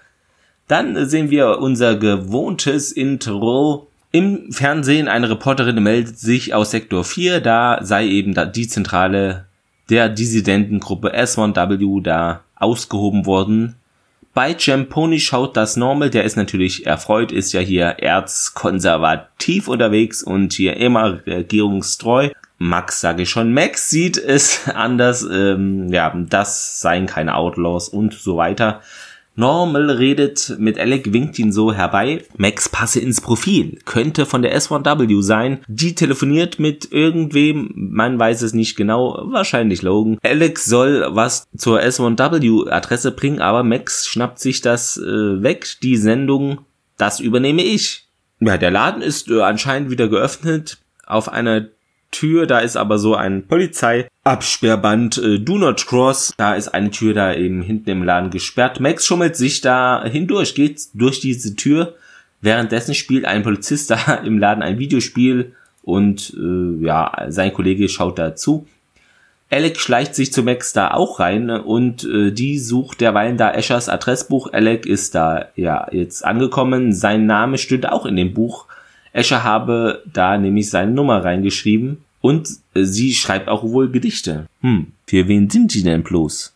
Dann 0.68 1.08
sehen 1.08 1.30
wir 1.30 1.58
unser 1.58 1.96
gewohntes 1.96 2.92
Intro. 2.92 3.88
Im 4.12 4.52
Fernsehen 4.52 5.08
eine 5.08 5.30
Reporterin 5.30 5.82
meldet 5.82 6.18
sich 6.18 6.52
aus 6.52 6.72
Sektor 6.72 7.04
4, 7.04 7.40
da 7.40 7.78
sei 7.82 8.06
eben 8.06 8.34
die 8.52 8.68
Zentrale 8.68 9.46
der 9.88 10.08
Dissidentengruppe 10.08 11.14
S1W 11.16 12.02
da 12.02 12.42
ausgehoben 12.56 13.26
worden. 13.26 13.76
Bei 14.34 14.56
Champoni 14.56 15.18
schaut 15.18 15.56
das 15.56 15.76
Normal, 15.76 16.10
der 16.10 16.24
ist 16.24 16.36
natürlich 16.36 16.86
erfreut, 16.86 17.32
ist 17.32 17.52
ja 17.52 17.60
hier 17.60 17.86
erzkonservativ 17.86 19.66
unterwegs 19.66 20.22
und 20.22 20.52
hier 20.52 20.76
immer 20.76 21.26
regierungstreu. 21.26 22.30
Max 22.62 23.00
sage 23.00 23.22
ich 23.22 23.30
schon. 23.30 23.54
Max 23.54 23.88
sieht 23.88 24.18
es 24.18 24.68
anders. 24.74 25.26
Ähm, 25.28 25.90
ja, 25.90 26.14
das 26.14 26.80
seien 26.80 27.06
keine 27.06 27.34
Outlaws 27.34 27.88
und 27.88 28.12
so 28.12 28.36
weiter. 28.36 28.82
Normal 29.34 29.88
redet 29.88 30.56
mit 30.58 30.78
Alec, 30.78 31.14
winkt 31.14 31.38
ihn 31.38 31.52
so 31.52 31.72
herbei. 31.72 32.22
Max 32.36 32.68
passe 32.68 33.00
ins 33.00 33.22
Profil. 33.22 33.78
Könnte 33.86 34.26
von 34.26 34.42
der 34.42 34.54
S1W 34.54 35.22
sein. 35.22 35.60
Die 35.68 35.94
telefoniert 35.94 36.58
mit 36.58 36.92
irgendwem. 36.92 37.70
Man 37.74 38.18
weiß 38.18 38.42
es 38.42 38.52
nicht 38.52 38.76
genau. 38.76 39.22
Wahrscheinlich 39.30 39.80
Logan. 39.80 40.18
Alex 40.22 40.66
soll 40.66 41.06
was 41.10 41.48
zur 41.56 41.80
S1W 41.80 42.70
Adresse 42.70 43.12
bringen, 43.12 43.40
aber 43.40 43.62
Max 43.62 44.06
schnappt 44.06 44.38
sich 44.38 44.60
das 44.60 44.98
äh, 44.98 45.42
weg. 45.42 45.66
Die 45.82 45.96
Sendung, 45.96 46.58
das 46.98 47.20
übernehme 47.20 47.62
ich. 47.62 48.08
Ja, 48.40 48.58
der 48.58 48.70
Laden 48.70 49.00
ist 49.00 49.30
äh, 49.30 49.40
anscheinend 49.40 49.90
wieder 49.90 50.08
geöffnet. 50.08 50.76
Auf 51.06 51.32
einer 51.32 51.68
Tür, 52.10 52.46
da 52.46 52.58
ist 52.58 52.76
aber 52.76 52.98
so 52.98 53.14
ein 53.14 53.46
Polizeiabsperrband, 53.46 55.18
äh, 55.18 55.38
Do 55.38 55.58
Not 55.58 55.86
Cross, 55.86 56.34
da 56.36 56.54
ist 56.54 56.68
eine 56.68 56.90
Tür 56.90 57.14
da 57.14 57.34
eben 57.34 57.62
hinten 57.62 57.90
im 57.90 58.02
Laden 58.02 58.30
gesperrt. 58.30 58.80
Max 58.80 59.06
schummelt 59.06 59.36
sich 59.36 59.60
da 59.60 60.04
hindurch, 60.04 60.54
geht 60.54 60.80
durch 60.94 61.20
diese 61.20 61.56
Tür. 61.56 61.94
Währenddessen 62.40 62.94
spielt 62.94 63.24
ein 63.24 63.42
Polizist 63.42 63.90
da 63.90 64.14
im 64.24 64.38
Laden 64.38 64.62
ein 64.62 64.78
Videospiel 64.78 65.54
und 65.82 66.34
äh, 66.36 66.84
ja, 66.84 67.26
sein 67.28 67.52
Kollege 67.52 67.88
schaut 67.88 68.18
dazu. 68.18 68.66
Alec 69.52 69.80
schleicht 69.80 70.14
sich 70.14 70.32
zu 70.32 70.44
Max 70.44 70.72
da 70.72 70.92
auch 70.92 71.18
rein 71.18 71.50
und 71.50 72.04
äh, 72.04 72.30
die 72.30 72.58
sucht 72.58 73.00
derweil 73.00 73.36
da 73.36 73.50
Eschers 73.50 73.88
Adressbuch. 73.88 74.52
Alec 74.52 74.86
ist 74.86 75.16
da 75.16 75.46
ja 75.56 75.88
jetzt 75.90 76.24
angekommen. 76.24 76.92
Sein 76.92 77.26
Name 77.26 77.58
stünde 77.58 77.90
auch 77.90 78.06
in 78.06 78.14
dem 78.14 78.32
Buch. 78.32 78.66
Escher 79.12 79.44
habe 79.44 80.02
da 80.12 80.38
nämlich 80.38 80.70
seine 80.70 80.92
Nummer 80.92 81.24
reingeschrieben 81.24 81.98
und 82.20 82.48
äh, 82.74 82.84
sie 82.84 83.14
schreibt 83.14 83.48
auch 83.48 83.62
wohl 83.64 83.90
Gedichte. 83.90 84.46
Hm, 84.60 84.88
für 85.06 85.28
wen 85.28 85.50
sind 85.50 85.74
die 85.74 85.82
denn 85.82 86.02
bloß? 86.02 86.54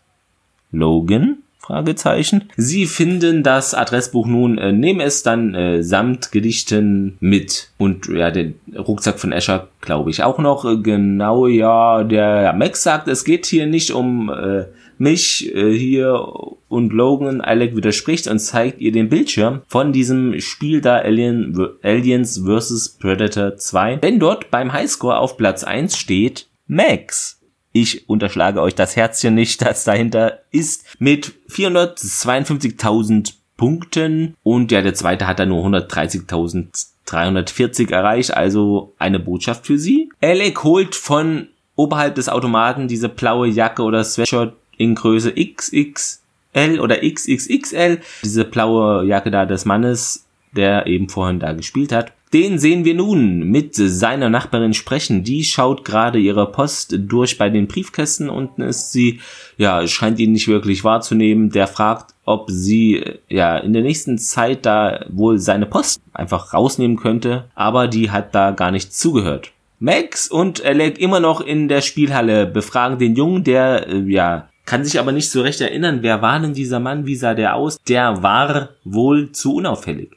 Logan? 0.73 1.39
Fragezeichen. 1.65 2.51
Sie 2.59 2.85
finden 2.85 3.43
das 3.43 3.73
Adressbuch 3.73 4.27
nun, 4.27 4.59
äh, 4.59 4.71
nehmen 4.73 5.01
es 5.01 5.23
dann 5.23 5.55
äh, 5.55 5.83
samt 5.83 6.31
Gedichten 6.31 7.17
mit. 7.21 7.71
Und 7.79 8.07
ja, 8.09 8.31
den 8.31 8.57
Rucksack 8.77 9.19
von 9.19 9.33
Escher 9.33 9.69
glaube 9.81 10.11
ich 10.11 10.23
auch 10.23 10.39
noch. 10.39 10.67
Äh, 10.67 10.77
genau, 10.77 11.47
ja, 11.47 12.05
der 12.05 12.53
Max 12.53 12.83
sagt, 12.83 13.09
es 13.09 13.25
geht 13.25 13.47
hier 13.47 13.67
nicht 13.67 13.93
um 13.93 14.29
äh, 14.29 14.65
mich 15.01 15.55
äh, 15.55 15.77
hier 15.77 16.27
und 16.69 16.93
Logan. 16.93 17.41
Alec 17.41 17.77
widerspricht 17.77 18.29
und 18.29 18.39
zeigt 18.39 18.81
ihr 18.81 18.93
den 18.93 19.09
Bildschirm 19.09 19.63
von 19.69 19.93
diesem 19.93 20.41
Spiel 20.41 20.81
da 20.81 20.97
Alien, 20.97 21.57
Aliens 21.83 22.43
vs. 22.47 22.99
Predator 23.01 23.57
2. 23.57 24.03
Wenn 24.03 24.19
dort 24.19 24.51
beim 24.51 24.73
Highscore 24.73 25.19
auf 25.19 25.37
Platz 25.37 25.65
1 25.65 25.97
steht 25.97 26.49
Max. 26.67 27.41
Ich 27.73 28.09
unterschlage 28.09 28.63
euch 28.63 28.75
das 28.75 28.97
Herzchen 28.97 29.35
nicht, 29.35 29.63
das 29.67 29.85
dahinter 29.85 30.41
ist, 30.51 30.87
mit 30.99 31.35
452.000 31.51 33.35
Punkten. 33.57 34.35
Und 34.43 34.73
ja, 34.73 34.83
der 34.83 34.93
zweite 34.95 35.27
hat 35.27 35.39
da 35.39 35.47
nur 35.47 35.65
130.340 35.67 37.93
erreicht, 37.93 38.37
also 38.37 38.93
eine 38.99 39.21
Botschaft 39.21 39.67
für 39.67 39.79
sie. 39.79 40.11
Alec 40.21 40.65
holt 40.65 40.95
von 40.95 41.49
oberhalb 41.77 42.15
des 42.15 42.29
Automaten 42.29 42.87
diese 42.89 43.09
blaue 43.09 43.49
Jacke 43.49 43.83
oder 43.83 44.05
Sweatshirt 44.05 44.55
in 44.77 44.95
Größe 44.95 45.33
XXL 45.33 46.81
oder 46.81 46.99
XXXL. 47.03 48.01
Diese 48.23 48.45
blaue 48.45 49.05
Jacke 49.07 49.31
da 49.31 49.47
des 49.47 49.65
Mannes, 49.65 50.27
der 50.55 50.87
eben 50.87 51.09
vorhin 51.09 51.41
da 51.41 51.53
gespielt 51.53 51.93
hat. 51.93 52.13
Den 52.35 52.59
sehen 52.59 52.85
wir 52.85 52.95
nun 52.95 53.49
mit 53.49 53.77
seiner 53.77 54.29
Nachbarin 54.29 54.75
sprechen. 54.75 55.23
Die 55.23 55.45
schaut 55.45 55.85
gerade 55.85 56.19
ihre 56.19 56.51
Post 56.51 56.97
durch 56.99 57.39
bei 57.39 57.49
den 57.49 57.69
Briefkästen. 57.69 58.29
Unten 58.29 58.63
ist 58.63 58.91
sie, 58.91 59.21
ja, 59.57 59.87
scheint 59.87 60.19
ihn 60.19 60.33
nicht 60.33 60.49
wirklich 60.49 60.83
wahrzunehmen. 60.83 61.51
Der 61.51 61.69
fragt, 61.69 62.13
ob 62.25 62.51
sie, 62.51 63.05
ja, 63.29 63.57
in 63.59 63.73
der 63.73 63.83
nächsten 63.83 64.19
Zeit 64.19 64.67
da 64.67 65.07
wohl 65.11 65.39
seine 65.39 65.67
Post 65.67 66.01
einfach 66.13 66.53
rausnehmen 66.53 66.97
könnte. 66.97 67.45
Aber 67.55 67.87
die 67.87 68.11
hat 68.11 68.35
da 68.35 68.51
gar 68.51 68.73
nicht 68.73 68.93
zugehört. 68.93 69.53
Max 69.79 70.27
und 70.27 70.65
Alec 70.65 70.99
immer 70.99 71.21
noch 71.21 71.41
in 71.41 71.69
der 71.69 71.83
Spielhalle 71.83 72.47
befragen 72.47 72.99
den 72.99 73.15
Jungen, 73.15 73.45
der, 73.45 73.87
äh, 73.87 73.99
ja, 74.11 74.49
kann 74.67 74.85
sich 74.85 74.99
aber 74.99 75.13
nicht 75.13 75.31
so 75.31 75.43
recht 75.43 75.61
erinnern, 75.61 75.99
wer 76.03 76.23
war 76.23 76.41
denn 76.41 76.55
dieser 76.55 76.81
Mann, 76.81 77.07
wie 77.07 77.17
sah 77.17 77.35
der 77.35 77.55
aus? 77.55 77.79
Der 77.89 78.23
war 78.23 78.71
wohl 78.85 79.33
zu 79.33 79.57
unauffällig. 79.57 80.11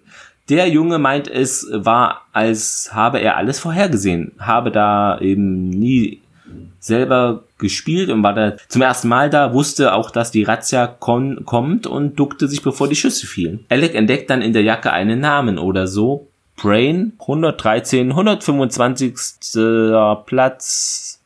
Der 0.50 0.70
Junge 0.70 0.98
meint, 0.98 1.28
es 1.28 1.68
war, 1.72 2.22
als 2.32 2.92
habe 2.94 3.20
er 3.20 3.36
alles 3.36 3.60
vorhergesehen, 3.60 4.32
habe 4.40 4.72
da 4.72 5.20
eben 5.20 5.70
nie 5.70 6.22
selber 6.80 7.44
gespielt 7.58 8.10
und 8.10 8.24
war 8.24 8.34
da 8.34 8.54
zum 8.70 8.82
ersten 8.82 9.10
Mal 9.10 9.30
da, 9.30 9.54
wusste 9.54 9.94
auch, 9.94 10.10
dass 10.10 10.32
die 10.32 10.44
Razzia 10.44 10.88
kommt 10.88 11.86
und 11.86 12.18
duckte 12.18 12.48
sich, 12.48 12.62
bevor 12.62 12.88
die 12.88 12.96
Schüsse 12.96 13.28
fielen. 13.28 13.66
Alec 13.68 13.96
entdeckt 13.96 14.30
dann 14.30 14.42
in 14.42 14.54
der 14.54 14.62
Jacke 14.62 14.94
einen 14.94 15.20
Namen 15.20 15.58
oder 15.58 15.88
so. 15.88 16.28
Brain, 16.56 17.14
113, 17.20 18.12
125. 18.12 19.14
Platz, 20.26 21.17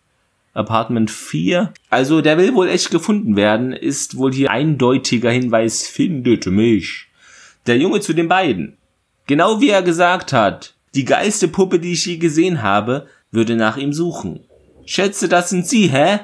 Apartment 0.53 1.09
4. 1.09 1.73
Also 1.89 2.21
der 2.21 2.37
will 2.37 2.53
wohl 2.53 2.69
echt 2.69 2.91
gefunden 2.91 3.35
werden, 3.35 3.73
ist 3.73 4.17
wohl 4.17 4.33
hier 4.33 4.51
eindeutiger 4.51 5.31
Hinweis, 5.31 5.87
findet 5.87 6.45
mich. 6.47 7.07
Der 7.67 7.77
Junge 7.77 8.01
zu 8.01 8.13
den 8.13 8.27
beiden. 8.27 8.77
Genau 9.27 9.61
wie 9.61 9.69
er 9.69 9.81
gesagt 9.81 10.33
hat, 10.33 10.73
die 10.93 11.05
geilste 11.05 11.47
Puppe, 11.47 11.79
die 11.79 11.93
ich 11.93 12.05
je 12.05 12.17
gesehen 12.17 12.61
habe, 12.61 13.07
würde 13.31 13.55
nach 13.55 13.77
ihm 13.77 13.93
suchen. 13.93 14.41
Schätze, 14.85 15.29
das 15.29 15.49
sind 15.49 15.67
Sie, 15.67 15.87
hä? 15.87 16.19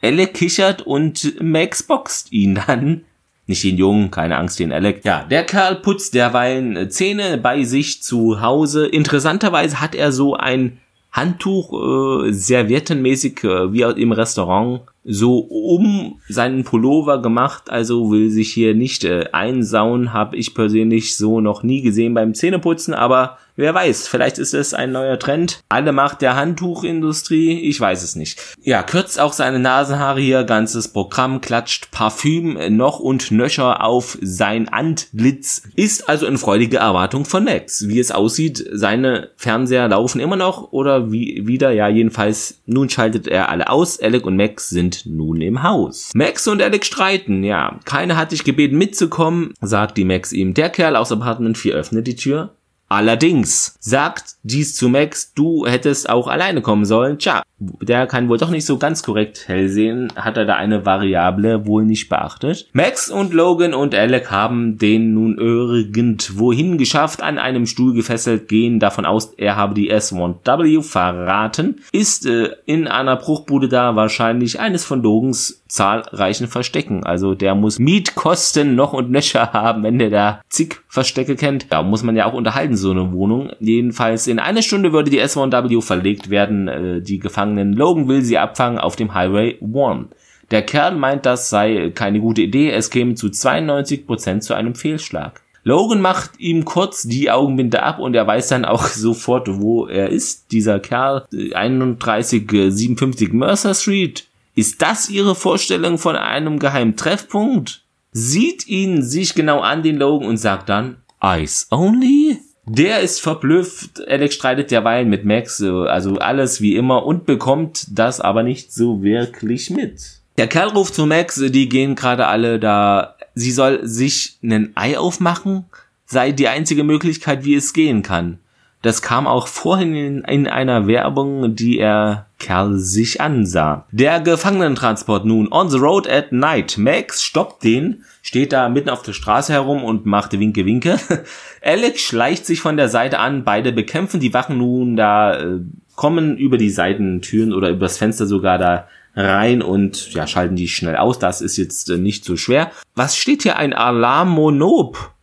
Elle 0.00 0.26
kichert 0.26 0.82
und 0.82 1.40
Max 1.40 1.82
boxt 1.82 2.32
ihn 2.32 2.60
dann. 2.66 3.04
Nicht 3.46 3.62
den 3.62 3.76
Jungen, 3.76 4.10
keine 4.10 4.38
Angst, 4.38 4.58
den 4.58 4.72
Alec. 4.72 5.04
Ja, 5.04 5.22
der 5.22 5.44
Kerl 5.44 5.76
putzt 5.76 6.14
derweilen 6.14 6.90
Zähne 6.90 7.38
bei 7.38 7.62
sich 7.62 8.02
zu 8.02 8.40
Hause. 8.40 8.86
Interessanterweise 8.86 9.80
hat 9.80 9.94
er 9.94 10.10
so 10.10 10.34
ein 10.34 10.80
Handtuch, 11.16 11.72
äh, 11.72 12.32
serviettenmäßig, 12.32 13.42
äh, 13.44 13.72
wie 13.72 13.80
im 13.80 14.12
Restaurant, 14.12 14.82
so 15.02 15.38
um 15.38 16.20
seinen 16.28 16.64
Pullover 16.64 17.22
gemacht, 17.22 17.70
also 17.70 18.10
will 18.10 18.30
sich 18.30 18.52
hier 18.52 18.74
nicht 18.74 19.04
äh, 19.04 19.24
einsauen, 19.32 20.12
habe 20.12 20.36
ich 20.36 20.54
persönlich 20.54 21.16
so 21.16 21.40
noch 21.40 21.62
nie 21.62 21.80
gesehen 21.80 22.12
beim 22.12 22.34
Zähneputzen, 22.34 22.92
aber 22.92 23.38
wer 23.56 23.74
weiß, 23.74 24.08
vielleicht 24.08 24.38
ist 24.38 24.54
es 24.54 24.74
ein 24.74 24.92
neuer 24.92 25.18
Trend. 25.18 25.60
Alle 25.68 25.92
macht 25.92 26.22
der 26.22 26.36
Handtuchindustrie, 26.36 27.60
ich 27.60 27.80
weiß 27.80 28.02
es 28.02 28.16
nicht. 28.16 28.40
Ja, 28.62 28.82
kürzt 28.82 29.18
auch 29.18 29.32
seine 29.32 29.58
Nasenhaare 29.58 30.20
hier, 30.20 30.44
ganzes 30.44 30.88
Programm, 30.88 31.40
klatscht 31.40 31.90
Parfüm 31.90 32.76
noch 32.76 33.00
und 33.00 33.30
nöcher 33.30 33.82
auf 33.82 34.18
sein 34.20 34.68
Antlitz, 34.68 35.62
ist 35.74 36.08
also 36.08 36.26
in 36.26 36.38
freudige 36.38 36.78
Erwartung 36.78 37.24
von 37.24 37.44
Max. 37.44 37.88
Wie 37.88 37.98
es 37.98 38.12
aussieht, 38.12 38.64
seine 38.72 39.30
Fernseher 39.36 39.88
laufen 39.88 40.20
immer 40.20 40.36
noch 40.36 40.72
oder 40.72 41.10
wie 41.10 41.46
wieder, 41.46 41.70
ja 41.70 41.88
jedenfalls, 41.88 42.60
nun 42.66 42.88
schaltet 42.90 43.26
er 43.26 43.48
alle 43.48 43.70
aus, 43.70 44.00
Alec 44.00 44.26
und 44.26 44.36
Max 44.36 44.68
sind 44.68 45.06
nun 45.06 45.40
im 45.40 45.62
Haus. 45.62 46.10
Max 46.14 46.46
und 46.48 46.62
Alec 46.62 46.84
streiten, 46.84 47.44
ja. 47.44 47.80
Keiner 47.84 48.16
hat 48.16 48.32
dich 48.32 48.44
gebeten 48.44 48.78
mitzukommen, 48.78 49.54
sagt 49.60 49.96
die 49.96 50.04
Max 50.04 50.32
ihm. 50.32 50.54
Der 50.54 50.70
Kerl 50.70 50.96
aus 50.96 51.12
Apartment 51.12 51.58
4 51.58 51.74
öffnet 51.74 52.06
die 52.06 52.16
Tür. 52.16 52.54
Allerdings 52.88 53.76
sagt 53.80 54.36
dies 54.44 54.76
zu 54.76 54.88
Max, 54.88 55.32
du 55.34 55.66
hättest 55.66 56.08
auch 56.08 56.28
alleine 56.28 56.62
kommen 56.62 56.84
sollen. 56.84 57.18
Tja, 57.18 57.42
der 57.58 58.06
kann 58.06 58.28
wohl 58.28 58.38
doch 58.38 58.50
nicht 58.50 58.64
so 58.64 58.78
ganz 58.78 59.02
korrekt 59.02 59.48
hell 59.48 59.68
sehen, 59.68 60.12
hat 60.14 60.36
er 60.36 60.44
da 60.44 60.54
eine 60.54 60.86
Variable 60.86 61.66
wohl 61.66 61.84
nicht 61.84 62.08
beachtet. 62.08 62.68
Max 62.72 63.08
und 63.08 63.32
Logan 63.32 63.74
und 63.74 63.94
Alec 63.94 64.30
haben 64.30 64.78
den 64.78 65.14
nun 65.14 65.38
irgendwohin 65.38 66.78
geschafft, 66.78 67.22
an 67.22 67.38
einem 67.38 67.66
Stuhl 67.66 67.94
gefesselt, 67.94 68.48
gehen 68.48 68.78
davon 68.78 69.04
aus, 69.04 69.32
er 69.36 69.56
habe 69.56 69.74
die 69.74 69.92
S1W 69.92 70.82
verraten, 70.82 71.80
ist 71.92 72.26
äh, 72.26 72.50
in 72.66 72.86
einer 72.86 73.16
Bruchbude 73.16 73.68
da 73.68 73.96
wahrscheinlich 73.96 74.60
eines 74.60 74.84
von 74.84 75.02
Logans 75.02 75.62
zahlreichen 75.68 76.48
Verstecken. 76.48 77.04
Also 77.04 77.34
der 77.34 77.54
muss 77.54 77.78
Mietkosten 77.78 78.74
noch 78.74 78.92
und 78.92 79.10
nöcher 79.10 79.46
haben, 79.52 79.82
wenn 79.82 79.98
der 79.98 80.10
da 80.10 80.40
zig 80.48 80.76
Verstecke 80.88 81.36
kennt. 81.36 81.72
Da 81.72 81.82
muss 81.82 82.02
man 82.02 82.16
ja 82.16 82.26
auch 82.26 82.34
unterhalten, 82.34 82.76
so 82.76 82.90
eine 82.90 83.12
Wohnung. 83.12 83.50
Jedenfalls 83.60 84.26
in 84.26 84.38
einer 84.38 84.62
Stunde 84.62 84.92
würde 84.92 85.10
die 85.10 85.22
S1W 85.22 85.82
verlegt 85.82 86.30
werden. 86.30 86.68
Äh, 86.68 87.02
die 87.02 87.18
Gefangenen 87.18 87.72
Logan 87.72 88.08
will 88.08 88.22
sie 88.22 88.38
abfangen 88.38 88.78
auf 88.78 88.96
dem 88.96 89.14
Highway 89.14 89.58
1. 89.60 90.06
Der 90.50 90.62
Kerl 90.62 90.94
meint, 90.94 91.26
das 91.26 91.50
sei 91.50 91.90
keine 91.94 92.20
gute 92.20 92.42
Idee. 92.42 92.70
Es 92.70 92.90
käme 92.90 93.14
zu 93.14 93.28
92% 93.28 94.40
zu 94.40 94.54
einem 94.54 94.74
Fehlschlag. 94.74 95.42
Logan 95.64 96.00
macht 96.00 96.38
ihm 96.38 96.64
kurz 96.64 97.02
die 97.02 97.28
Augenbinde 97.28 97.82
ab 97.82 97.98
und 97.98 98.14
er 98.14 98.24
weiß 98.24 98.48
dann 98.48 98.64
auch 98.64 98.86
sofort, 98.86 99.48
wo 99.60 99.86
er 99.86 100.10
ist. 100.10 100.52
Dieser 100.52 100.78
Kerl, 100.78 101.24
3157 101.32 103.32
Mercer 103.32 103.74
Street. 103.74 104.28
Ist 104.56 104.80
das 104.80 105.10
Ihre 105.10 105.34
Vorstellung 105.34 105.98
von 105.98 106.16
einem 106.16 106.58
geheimen 106.58 106.96
Treffpunkt? 106.96 107.82
Sieht 108.12 108.66
ihn 108.66 109.02
sich 109.02 109.34
genau 109.34 109.60
an, 109.60 109.82
den 109.82 109.98
Logan, 109.98 110.26
und 110.26 110.38
sagt 110.38 110.70
dann, 110.70 110.96
Ice 111.22 111.66
only? 111.70 112.38
Der 112.64 113.00
ist 113.00 113.20
verblüfft. 113.20 114.00
Alex 114.08 114.34
streitet 114.34 114.70
derweil 114.70 115.04
mit 115.04 115.26
Max, 115.26 115.62
also 115.62 116.16
alles 116.16 116.62
wie 116.62 116.74
immer, 116.74 117.04
und 117.04 117.26
bekommt 117.26 117.98
das 117.98 118.18
aber 118.22 118.42
nicht 118.42 118.72
so 118.72 119.02
wirklich 119.02 119.68
mit. 119.68 120.22
Der 120.38 120.46
Kerl 120.46 120.70
ruft 120.70 120.94
zu 120.94 121.04
Max, 121.04 121.36
die 121.36 121.68
gehen 121.68 121.94
gerade 121.94 122.26
alle 122.26 122.58
da. 122.58 123.16
Sie 123.34 123.52
soll 123.52 123.86
sich 123.86 124.38
ein 124.42 124.72
Ei 124.74 124.98
aufmachen, 124.98 125.66
sei 126.06 126.32
die 126.32 126.48
einzige 126.48 126.82
Möglichkeit, 126.82 127.44
wie 127.44 127.56
es 127.56 127.74
gehen 127.74 128.02
kann. 128.02 128.38
Das 128.80 129.02
kam 129.02 129.26
auch 129.26 129.48
vorhin 129.48 129.94
in, 129.94 130.24
in 130.24 130.46
einer 130.46 130.86
Werbung, 130.86 131.54
die 131.54 131.78
er 131.78 132.25
Kerl 132.38 132.78
sich 132.78 133.20
ansah. 133.20 133.86
Der 133.90 134.20
Gefangenentransport 134.20 135.24
nun 135.24 135.50
on 135.50 135.70
the 135.70 135.78
road 135.78 136.08
at 136.08 136.32
night. 136.32 136.76
Max 136.78 137.22
stoppt 137.22 137.64
den, 137.64 138.04
steht 138.22 138.52
da 138.52 138.68
mitten 138.68 138.90
auf 138.90 139.02
der 139.02 139.14
Straße 139.14 139.52
herum 139.52 139.82
und 139.84 140.06
macht 140.06 140.38
Winke 140.38 140.66
Winke. 140.66 140.98
Alex 141.62 142.02
schleicht 142.02 142.44
sich 142.46 142.60
von 142.60 142.76
der 142.76 142.88
Seite 142.88 143.18
an, 143.18 143.44
beide 143.44 143.72
bekämpfen 143.72 144.20
die 144.20 144.34
Wachen 144.34 144.58
nun 144.58 144.96
da, 144.96 145.40
äh, 145.40 145.60
kommen 145.94 146.36
über 146.36 146.58
die 146.58 146.70
Seitentüren 146.70 147.52
oder 147.52 147.70
übers 147.70 147.96
Fenster 147.98 148.26
sogar 148.26 148.58
da 148.58 148.86
rein 149.16 149.62
und 149.62 150.12
ja, 150.12 150.26
schalten 150.26 150.56
die 150.56 150.68
schnell 150.68 150.96
aus. 150.96 151.18
Das 151.18 151.40
ist 151.40 151.56
jetzt 151.56 151.90
äh, 151.90 151.96
nicht 151.96 152.24
so 152.24 152.36
schwer. 152.36 152.70
Was 152.94 153.16
steht 153.16 153.42
hier? 153.42 153.56
Ein 153.56 153.72
Alarmonop. 153.72 155.15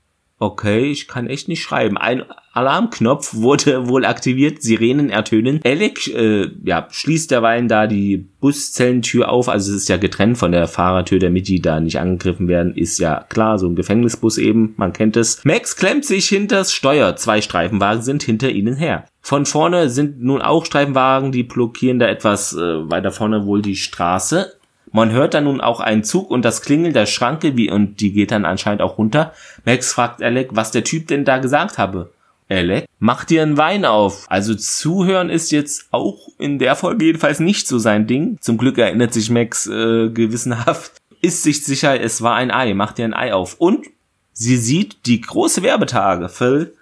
Okay, 0.43 0.91
ich 0.91 1.07
kann 1.07 1.27
echt 1.27 1.47
nicht 1.47 1.61
schreiben. 1.61 1.97
Ein 1.97 2.23
Alarmknopf 2.51 3.33
wurde 3.33 3.87
wohl 3.87 4.03
aktiviert, 4.03 4.61
Sirenen 4.61 5.09
ertönen. 5.09 5.61
Alec 5.63 6.07
äh, 6.07 6.49
ja, 6.65 6.85
schließt 6.91 7.31
derweil 7.31 7.65
da 7.67 7.87
die 7.87 8.17
Buszellentür 8.17 9.29
auf, 9.29 9.47
also 9.47 9.71
es 9.71 9.83
ist 9.83 9.87
ja 9.87 9.95
getrennt 9.95 10.37
von 10.37 10.51
der 10.51 10.67
Fahrertür, 10.67 11.19
damit 11.19 11.47
die 11.47 11.61
da 11.61 11.79
nicht 11.79 11.97
angegriffen 11.97 12.49
werden, 12.49 12.75
ist 12.75 12.99
ja 12.99 13.25
klar, 13.29 13.57
so 13.57 13.67
ein 13.67 13.77
Gefängnisbus 13.77 14.37
eben, 14.37 14.73
man 14.75 14.91
kennt 14.91 15.15
es. 15.15 15.45
Max 15.45 15.77
klemmt 15.77 16.03
sich 16.03 16.27
hinters 16.27 16.73
Steuer, 16.73 17.15
zwei 17.15 17.39
Streifenwagen 17.39 18.01
sind 18.01 18.21
hinter 18.21 18.49
ihnen 18.49 18.75
her. 18.75 19.05
Von 19.21 19.45
vorne 19.45 19.89
sind 19.89 20.21
nun 20.21 20.41
auch 20.41 20.65
Streifenwagen, 20.65 21.31
die 21.31 21.43
blockieren 21.43 21.99
da 21.99 22.07
etwas 22.07 22.53
äh, 22.53 22.91
weiter 22.91 23.11
vorne 23.11 23.45
wohl 23.45 23.61
die 23.61 23.77
Straße. 23.77 24.51
Man 24.93 25.11
hört 25.11 25.33
dann 25.33 25.45
nun 25.45 25.59
auch 25.59 25.79
einen 25.79 26.03
Zug 26.03 26.29
und 26.29 26.45
das 26.45 26.61
Klingeln 26.61 26.93
der 26.93 27.07
Schranke, 27.07 27.57
wie, 27.57 27.69
und 27.69 27.99
die 27.99 28.13
geht 28.13 28.31
dann 28.31 28.45
anscheinend 28.45 28.83
auch 28.83 28.99
runter. 28.99 29.33
Max 29.65 29.91
fragt 29.91 30.21
Alec, 30.21 30.49
was 30.51 30.69
der 30.69 30.83
Typ 30.83 31.07
denn 31.07 31.25
da 31.25 31.39
gesagt 31.39 31.79
habe. 31.79 32.11
Alec, 32.47 32.85
mach 32.99 33.25
dir 33.25 33.41
einen 33.41 33.57
Wein 33.57 33.85
auf. 33.85 34.27
Also 34.29 34.53
zuhören 34.53 35.31
ist 35.31 35.51
jetzt 35.51 35.87
auch 35.89 36.29
in 36.37 36.59
der 36.59 36.75
Folge 36.75 37.05
jedenfalls 37.05 37.39
nicht 37.39 37.67
so 37.67 37.79
sein 37.79 38.05
Ding. 38.05 38.37
Zum 38.39 38.59
Glück 38.59 38.77
erinnert 38.77 39.13
sich 39.13 39.31
Max 39.31 39.65
äh, 39.65 40.09
gewissenhaft. 40.09 40.91
Ist 41.21 41.41
sich 41.41 41.63
sicher, 41.63 41.99
es 41.99 42.21
war 42.21 42.35
ein 42.35 42.51
Ei. 42.51 42.75
Mach 42.75 42.91
dir 42.91 43.05
ein 43.05 43.15
Ei 43.15 43.33
auf. 43.33 43.55
Und 43.57 43.87
sie 44.31 44.57
sieht 44.57 45.07
die 45.07 45.21
große 45.21 45.63
Werbetage. 45.63 46.29
Phil 46.29 46.75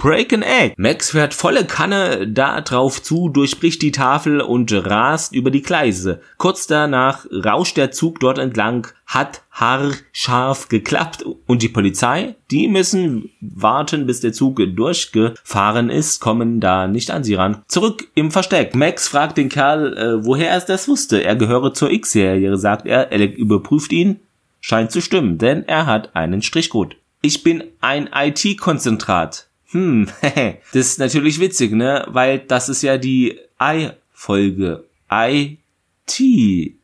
Break 0.00 0.32
an 0.32 0.40
Egg. 0.40 0.76
Max 0.78 1.10
fährt 1.10 1.34
volle 1.34 1.66
Kanne 1.66 2.26
da 2.26 2.62
drauf 2.62 3.02
zu, 3.02 3.28
durchbricht 3.28 3.82
die 3.82 3.92
Tafel 3.92 4.40
und 4.40 4.72
rast 4.72 5.34
über 5.34 5.50
die 5.50 5.60
Gleise. 5.60 6.22
Kurz 6.38 6.66
danach 6.66 7.26
rauscht 7.30 7.76
der 7.76 7.90
Zug 7.90 8.18
dort 8.18 8.38
entlang, 8.38 8.88
hat 9.04 9.42
haarscharf 9.50 10.70
geklappt 10.70 11.26
und 11.46 11.60
die 11.60 11.68
Polizei, 11.68 12.36
die 12.50 12.66
müssen 12.66 13.28
warten, 13.42 14.06
bis 14.06 14.20
der 14.20 14.32
Zug 14.32 14.62
durchgefahren 14.74 15.90
ist, 15.90 16.20
kommen 16.20 16.60
da 16.60 16.86
nicht 16.86 17.10
an 17.10 17.22
sie 17.22 17.34
ran. 17.34 17.62
Zurück 17.68 18.08
im 18.14 18.30
Versteck. 18.30 18.74
Max 18.74 19.06
fragt 19.06 19.36
den 19.36 19.50
Kerl, 19.50 19.98
äh, 19.98 20.24
woher 20.24 20.48
er 20.48 20.60
das 20.62 20.88
wusste. 20.88 21.22
Er 21.22 21.36
gehöre 21.36 21.74
zur 21.74 21.90
X-Serie, 21.90 22.56
sagt 22.56 22.86
er. 22.86 23.12
Er 23.12 23.36
überprüft 23.36 23.92
ihn. 23.92 24.20
Scheint 24.62 24.92
zu 24.92 25.02
stimmen, 25.02 25.36
denn 25.36 25.68
er 25.68 25.84
hat 25.84 26.16
einen 26.16 26.40
Strichcode. 26.40 26.96
Ich 27.20 27.42
bin 27.42 27.64
ein 27.82 28.08
IT-Konzentrat. 28.14 29.49
Hm, 29.70 30.08
das 30.72 30.86
ist 30.86 30.98
natürlich 30.98 31.40
witzig, 31.40 31.72
ne? 31.72 32.06
Weil 32.08 32.40
das 32.40 32.68
ist 32.68 32.82
ja 32.82 32.98
die 32.98 33.38
I-Folge. 33.60 34.84
IT. 35.10 36.20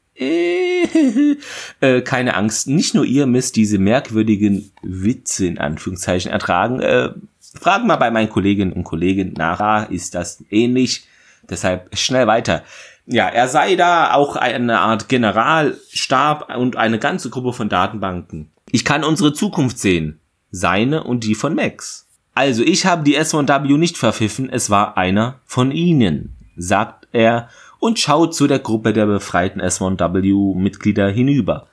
äh, 1.81 2.00
keine 2.02 2.35
Angst, 2.37 2.69
nicht 2.69 2.95
nur 2.95 3.05
ihr 3.05 3.26
müsst 3.26 3.57
diese 3.57 3.78
merkwürdigen 3.78 4.73
Witze 4.83 5.47
in 5.47 5.59
Anführungszeichen 5.59 6.31
ertragen. 6.31 6.81
Äh, 6.81 7.11
frag 7.55 7.85
mal 7.85 7.97
bei 7.97 8.11
meinen 8.11 8.31
Kolleginnen 8.31 8.73
und 8.73 8.85
Kollegen 8.85 9.35
nach, 9.37 9.61
ah, 9.61 9.83
ist 9.85 10.14
das 10.14 10.43
ähnlich? 10.50 11.07
Deshalb 11.49 11.97
schnell 11.97 12.26
weiter. 12.26 12.62
Ja, 13.07 13.28
er 13.28 13.47
sei 13.49 13.76
da 13.76 14.14
auch 14.14 14.37
eine 14.37 14.81
Art 14.81 15.09
Generalstab 15.09 16.57
und 16.57 16.76
eine 16.76 16.99
ganze 16.99 17.31
Gruppe 17.31 17.52
von 17.52 17.69
Datenbanken. 17.69 18.50
Ich 18.73 18.85
kann 18.85 19.05
unsere 19.05 19.33
Zukunft 19.33 19.78
sehen. 19.78 20.19
Seine 20.50 21.05
und 21.05 21.23
die 21.23 21.35
von 21.35 21.55
Max. 21.55 22.06
Also, 22.37 22.62
ich 22.62 22.85
habe 22.85 23.02
die 23.02 23.19
S1W 23.19 23.78
nicht 23.78 23.97
verpfiffen, 23.97 24.50
es 24.50 24.69
war 24.69 24.99
einer 24.99 25.40
von 25.47 25.71
ihnen, 25.73 26.37
sagt 26.55 27.09
er 27.12 27.49
und 27.78 27.99
schaut 27.99 28.35
zu 28.35 28.47
der 28.47 28.59
Gruppe 28.59 28.93
der 28.93 29.07
befreiten 29.07 29.59
S1W-Mitglieder 29.59 31.09
hinüber. 31.09 31.66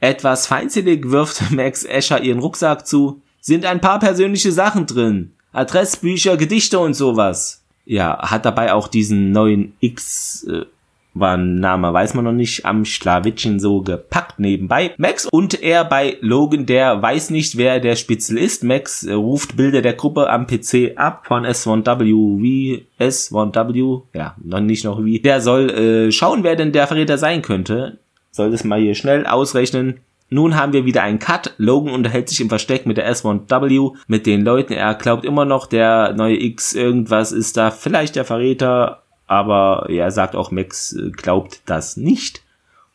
Etwas 0.00 0.46
feindselig 0.46 1.10
wirft 1.10 1.50
Max 1.50 1.84
Escher 1.84 2.22
ihren 2.22 2.38
Rucksack 2.38 2.86
zu. 2.86 3.20
Sind 3.42 3.66
ein 3.66 3.82
paar 3.82 3.98
persönliche 3.98 4.52
Sachen 4.52 4.86
drin. 4.86 5.34
Adressbücher, 5.52 6.38
Gedichte 6.38 6.78
und 6.78 6.94
sowas. 6.94 7.62
Ja, 7.84 8.30
hat 8.30 8.46
dabei 8.46 8.72
auch 8.72 8.88
diesen 8.88 9.32
neuen 9.32 9.74
X, 9.80 10.44
äh, 10.44 10.64
war 11.18 11.36
Name, 11.36 11.92
weiß 11.92 12.14
man 12.14 12.24
noch 12.24 12.32
nicht, 12.32 12.64
am 12.64 12.84
Schlawittchen 12.84 13.58
so 13.58 13.80
gepackt 13.80 14.38
nebenbei. 14.38 14.92
Max 14.98 15.26
und 15.26 15.62
er 15.62 15.84
bei 15.84 16.18
Logan, 16.20 16.66
der 16.66 17.00
weiß 17.00 17.30
nicht, 17.30 17.56
wer 17.56 17.80
der 17.80 17.96
Spitzel 17.96 18.38
ist. 18.38 18.64
Max 18.64 19.02
äh, 19.02 19.12
ruft 19.12 19.56
Bilder 19.56 19.82
der 19.82 19.94
Gruppe 19.94 20.28
am 20.30 20.46
PC 20.46 20.92
ab 20.96 21.26
von 21.26 21.44
S1W 21.44 22.42
wie 22.42 22.86
S1W, 23.00 24.02
ja, 24.14 24.36
noch 24.42 24.60
nicht 24.60 24.84
noch 24.84 25.02
wie. 25.04 25.20
Der 25.20 25.40
soll 25.40 25.70
äh, 25.70 26.12
schauen, 26.12 26.44
wer 26.44 26.56
denn 26.56 26.72
der 26.72 26.86
Verräter 26.86 27.18
sein 27.18 27.42
könnte. 27.42 27.98
Soll 28.30 28.50
das 28.50 28.64
mal 28.64 28.80
hier 28.80 28.94
schnell 28.94 29.26
ausrechnen. 29.26 30.00
Nun 30.28 30.56
haben 30.56 30.72
wir 30.72 30.84
wieder 30.84 31.02
einen 31.02 31.20
Cut. 31.20 31.54
Logan 31.56 31.94
unterhält 31.94 32.28
sich 32.28 32.40
im 32.40 32.48
Versteck 32.48 32.84
mit 32.84 32.96
der 32.96 33.10
S1W, 33.10 33.92
mit 34.08 34.26
den 34.26 34.44
Leuten. 34.44 34.72
Er 34.72 34.94
glaubt 34.94 35.24
immer 35.24 35.44
noch, 35.44 35.66
der 35.66 36.14
neue 36.14 36.42
X 36.42 36.74
irgendwas 36.74 37.30
ist 37.32 37.56
da 37.56 37.70
vielleicht 37.70 38.16
der 38.16 38.24
Verräter, 38.24 39.02
aber 39.26 39.86
er 39.88 40.10
sagt 40.10 40.34
auch, 40.36 40.50
Max 40.50 40.92
äh, 40.92 41.10
glaubt 41.10 41.60
das 41.66 41.96
nicht. 41.96 42.42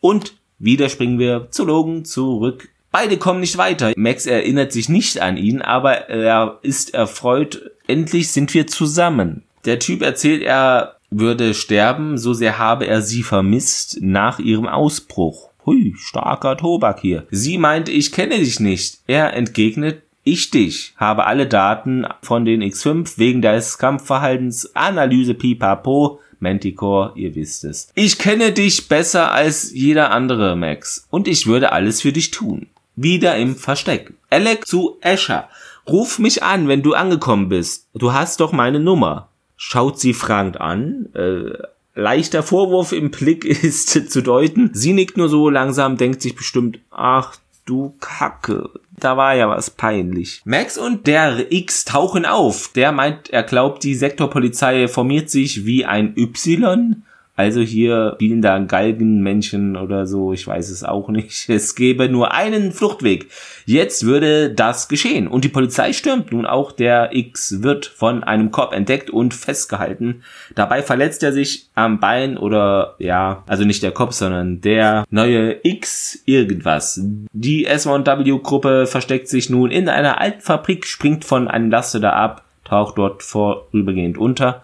Und 0.00 0.34
wieder 0.58 0.88
springen 0.88 1.18
wir 1.18 1.48
zu 1.50 1.64
Logan 1.64 2.04
zurück. 2.04 2.68
Beide 2.90 3.16
kommen 3.16 3.40
nicht 3.40 3.56
weiter. 3.56 3.92
Max 3.96 4.26
erinnert 4.26 4.72
sich 4.72 4.88
nicht 4.88 5.20
an 5.20 5.36
ihn, 5.36 5.62
aber 5.62 6.08
er 6.08 6.58
ist 6.62 6.94
erfreut. 6.94 7.70
Endlich 7.86 8.30
sind 8.30 8.52
wir 8.54 8.66
zusammen. 8.66 9.44
Der 9.64 9.78
Typ 9.78 10.02
erzählt, 10.02 10.42
er 10.42 10.96
würde 11.10 11.54
sterben, 11.54 12.18
so 12.18 12.34
sehr 12.34 12.58
habe 12.58 12.86
er 12.86 13.02
sie 13.02 13.22
vermisst 13.22 13.98
nach 14.00 14.38
ihrem 14.38 14.66
Ausbruch. 14.66 15.50
Hui, 15.64 15.94
starker 15.96 16.56
Tobak 16.56 17.00
hier. 17.00 17.26
Sie 17.30 17.58
meint, 17.58 17.88
ich 17.88 18.12
kenne 18.12 18.38
dich 18.38 18.60
nicht. 18.60 18.98
Er 19.06 19.34
entgegnet, 19.34 20.02
ich 20.24 20.50
dich, 20.50 20.94
habe 20.96 21.26
alle 21.26 21.46
Daten 21.46 22.06
von 22.22 22.44
den 22.44 22.62
X5 22.62 23.18
wegen 23.18 23.42
des 23.42 23.78
Kampfverhaltens, 23.78 24.74
Analyse 24.76 25.34
pipapo, 25.34 26.20
Manticore, 26.38 27.12
ihr 27.14 27.34
wisst 27.34 27.64
es. 27.64 27.88
Ich 27.94 28.18
kenne 28.18 28.52
dich 28.52 28.88
besser 28.88 29.32
als 29.32 29.72
jeder 29.72 30.10
andere, 30.10 30.56
Max, 30.56 31.06
und 31.10 31.28
ich 31.28 31.46
würde 31.46 31.72
alles 31.72 32.02
für 32.02 32.12
dich 32.12 32.30
tun. 32.30 32.66
Wieder 32.96 33.36
im 33.36 33.56
Versteck. 33.56 34.12
Alec 34.28 34.66
zu 34.66 34.98
Escher. 35.00 35.48
Ruf 35.88 36.18
mich 36.18 36.42
an, 36.42 36.68
wenn 36.68 36.82
du 36.82 36.94
angekommen 36.94 37.48
bist. 37.48 37.86
Du 37.94 38.12
hast 38.12 38.40
doch 38.40 38.52
meine 38.52 38.80
Nummer. 38.80 39.28
Schaut 39.56 39.98
sie 39.98 40.12
fragend 40.12 40.60
an. 40.60 41.08
Äh, 41.14 41.52
leichter 41.94 42.42
Vorwurf 42.42 42.92
im 42.92 43.10
Blick 43.10 43.44
ist 43.64 43.88
zu 44.10 44.22
deuten. 44.22 44.70
Sie 44.74 44.92
nickt 44.92 45.16
nur 45.16 45.28
so 45.28 45.48
langsam, 45.48 45.96
denkt 45.96 46.22
sich 46.22 46.34
bestimmt, 46.34 46.80
ach 46.90 47.36
du 47.64 47.94
Kacke. 48.00 48.70
Da 49.02 49.16
war 49.16 49.34
ja 49.34 49.48
was 49.48 49.68
peinlich. 49.68 50.42
Max 50.44 50.78
und 50.78 51.08
der 51.08 51.50
X 51.50 51.84
tauchen 51.84 52.24
auf. 52.24 52.70
Der 52.72 52.92
meint, 52.92 53.30
er 53.30 53.42
glaubt, 53.42 53.82
die 53.82 53.96
Sektorpolizei 53.96 54.86
formiert 54.86 55.28
sich 55.28 55.66
wie 55.66 55.84
ein 55.84 56.14
Y 56.16 57.02
also 57.42 57.60
hier 57.60 58.12
spielen 58.14 58.40
da 58.40 58.56
Galgenmännchen 58.60 59.76
oder 59.76 60.06
so, 60.06 60.32
ich 60.32 60.46
weiß 60.46 60.70
es 60.70 60.84
auch 60.84 61.08
nicht. 61.08 61.48
Es 61.52 61.74
gäbe 61.74 62.08
nur 62.08 62.32
einen 62.32 62.70
Fluchtweg. 62.70 63.26
Jetzt 63.66 64.06
würde 64.06 64.50
das 64.50 64.88
geschehen. 64.88 65.26
Und 65.26 65.44
die 65.44 65.48
Polizei 65.48 65.92
stürmt 65.92 66.30
nun 66.30 66.46
auch. 66.46 66.70
Der 66.70 67.14
X 67.14 67.62
wird 67.62 67.86
von 67.86 68.22
einem 68.22 68.52
Cop 68.52 68.72
entdeckt 68.72 69.10
und 69.10 69.34
festgehalten. 69.34 70.22
Dabei 70.54 70.82
verletzt 70.82 71.22
er 71.22 71.32
sich 71.32 71.68
am 71.74 71.98
Bein 71.98 72.38
oder 72.38 72.94
ja, 72.98 73.42
also 73.48 73.64
nicht 73.64 73.82
der 73.82 73.90
Cop, 73.90 74.12
sondern 74.12 74.60
der 74.60 75.04
neue 75.10 75.58
X 75.64 76.22
irgendwas. 76.24 77.00
Die 77.32 77.68
S1W-Gruppe 77.68 78.86
versteckt 78.86 79.28
sich 79.28 79.50
nun 79.50 79.70
in 79.70 79.88
einer 79.88 80.20
alten 80.20 80.40
Fabrik, 80.40 80.86
springt 80.86 81.24
von 81.24 81.48
einem 81.48 81.70
Laster 81.70 81.98
da 82.00 82.12
ab, 82.12 82.44
taucht 82.64 82.98
dort 82.98 83.22
vorübergehend 83.24 84.16
unter 84.16 84.62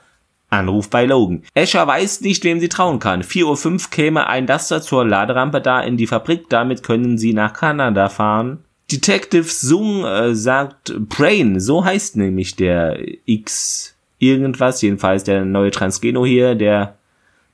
Anruf 0.51 0.89
bei 0.89 1.05
Logan. 1.05 1.43
Escher 1.55 1.87
weiß 1.87 2.23
nicht, 2.23 2.45
wem 2.45 2.61
sie 2.61 2.69
trauen 2.69 2.99
kann. 2.99 3.23
4.05 3.23 3.67
Uhr 3.67 3.91
käme 3.91 4.27
ein 4.29 4.47
Laster 4.47 4.81
zur 4.81 5.07
Laderampe 5.07 5.61
da 5.61 5.81
in 5.81 5.97
die 5.97 6.07
Fabrik, 6.07 6.49
damit 6.49 6.83
können 6.83 7.19
sie 7.19 7.35
nach 7.35 7.53
Kanada 7.53 8.09
fahren. 8.09 8.65
Detective 8.91 9.45
Sung 9.45 10.05
äh, 10.05 10.35
sagt 10.35 10.95
Brain, 11.09 11.61
so 11.61 11.85
heißt 11.85 12.17
nämlich 12.17 12.57
der 12.57 12.99
X 13.27 13.95
irgendwas, 14.19 14.81
jedenfalls 14.81 15.25
der 15.25 15.45
neue 15.45 15.71
Transgeno 15.71 16.25
hier, 16.25 16.55
der 16.55 16.97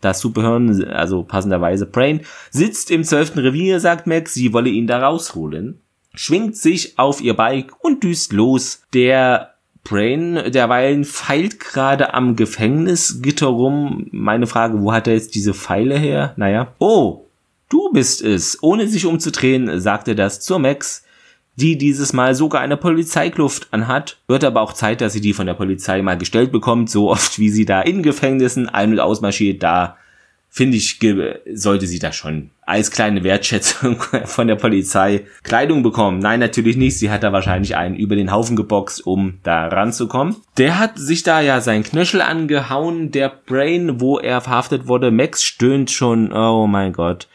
das 0.00 0.20
Superhirn, 0.20 0.84
also 0.84 1.22
passenderweise 1.22 1.86
Brain, 1.86 2.20
sitzt 2.50 2.90
im 2.90 3.04
zwölften 3.04 3.40
Revier, 3.40 3.80
sagt 3.80 4.06
Max, 4.06 4.34
sie 4.34 4.52
wolle 4.52 4.68
ihn 4.70 4.86
da 4.86 5.00
rausholen, 5.00 5.80
schwingt 6.14 6.56
sich 6.56 6.98
auf 6.98 7.20
ihr 7.20 7.34
Bike 7.34 7.72
und 7.80 8.04
düst 8.04 8.32
los. 8.32 8.82
Der 8.92 9.53
Brain 9.84 10.50
derweilen 10.50 11.04
feilt 11.04 11.60
gerade 11.60 12.14
am 12.14 12.36
Gefängnisgitter 12.36 13.46
rum. 13.46 14.06
Meine 14.10 14.46
Frage, 14.46 14.80
wo 14.80 14.92
hat 14.92 15.06
er 15.06 15.14
jetzt 15.14 15.34
diese 15.34 15.52
Pfeile 15.54 15.98
her? 15.98 16.32
Naja. 16.36 16.72
Oh, 16.78 17.26
du 17.68 17.90
bist 17.92 18.22
es. 18.22 18.62
Ohne 18.62 18.88
sich 18.88 19.04
umzudrehen, 19.04 19.78
sagt 19.80 20.08
er 20.08 20.14
das 20.14 20.40
zur 20.40 20.58
Max, 20.58 21.04
die 21.56 21.76
dieses 21.76 22.12
Mal 22.12 22.34
sogar 22.34 22.62
eine 22.62 22.78
Polizeikluft 22.78 23.68
anhat. 23.72 24.16
Wird 24.26 24.42
aber 24.42 24.62
auch 24.62 24.72
Zeit, 24.72 25.02
dass 25.02 25.12
sie 25.12 25.20
die 25.20 25.34
von 25.34 25.46
der 25.46 25.54
Polizei 25.54 26.00
mal 26.02 26.18
gestellt 26.18 26.50
bekommt, 26.50 26.88
so 26.88 27.10
oft 27.10 27.38
wie 27.38 27.50
sie 27.50 27.66
da 27.66 27.82
in 27.82 28.02
Gefängnissen 28.02 28.68
ein- 28.68 28.92
und 28.92 29.00
ausmarschiert, 29.00 29.62
da 29.62 29.98
finde 30.54 30.76
ich, 30.76 31.00
sollte 31.52 31.88
sie 31.88 31.98
da 31.98 32.12
schon 32.12 32.50
als 32.62 32.92
kleine 32.92 33.24
Wertschätzung 33.24 34.00
von 34.24 34.46
der 34.46 34.54
Polizei 34.54 35.26
Kleidung 35.42 35.82
bekommen. 35.82 36.20
Nein, 36.20 36.38
natürlich 36.38 36.76
nicht. 36.76 36.96
Sie 36.96 37.10
hat 37.10 37.24
da 37.24 37.32
wahrscheinlich 37.32 37.74
einen 37.74 37.96
über 37.96 38.14
den 38.14 38.30
Haufen 38.30 38.54
geboxt, 38.54 39.04
um 39.04 39.40
da 39.42 39.66
ranzukommen. 39.66 40.36
Der 40.56 40.78
hat 40.78 40.96
sich 40.96 41.24
da 41.24 41.40
ja 41.40 41.60
sein 41.60 41.82
Knöchel 41.82 42.20
angehauen, 42.20 43.10
der 43.10 43.30
Brain, 43.30 44.00
wo 44.00 44.20
er 44.20 44.40
verhaftet 44.40 44.86
wurde. 44.86 45.10
Max 45.10 45.42
stöhnt 45.42 45.90
schon, 45.90 46.32
oh 46.32 46.68
mein 46.68 46.92
Gott. 46.92 47.26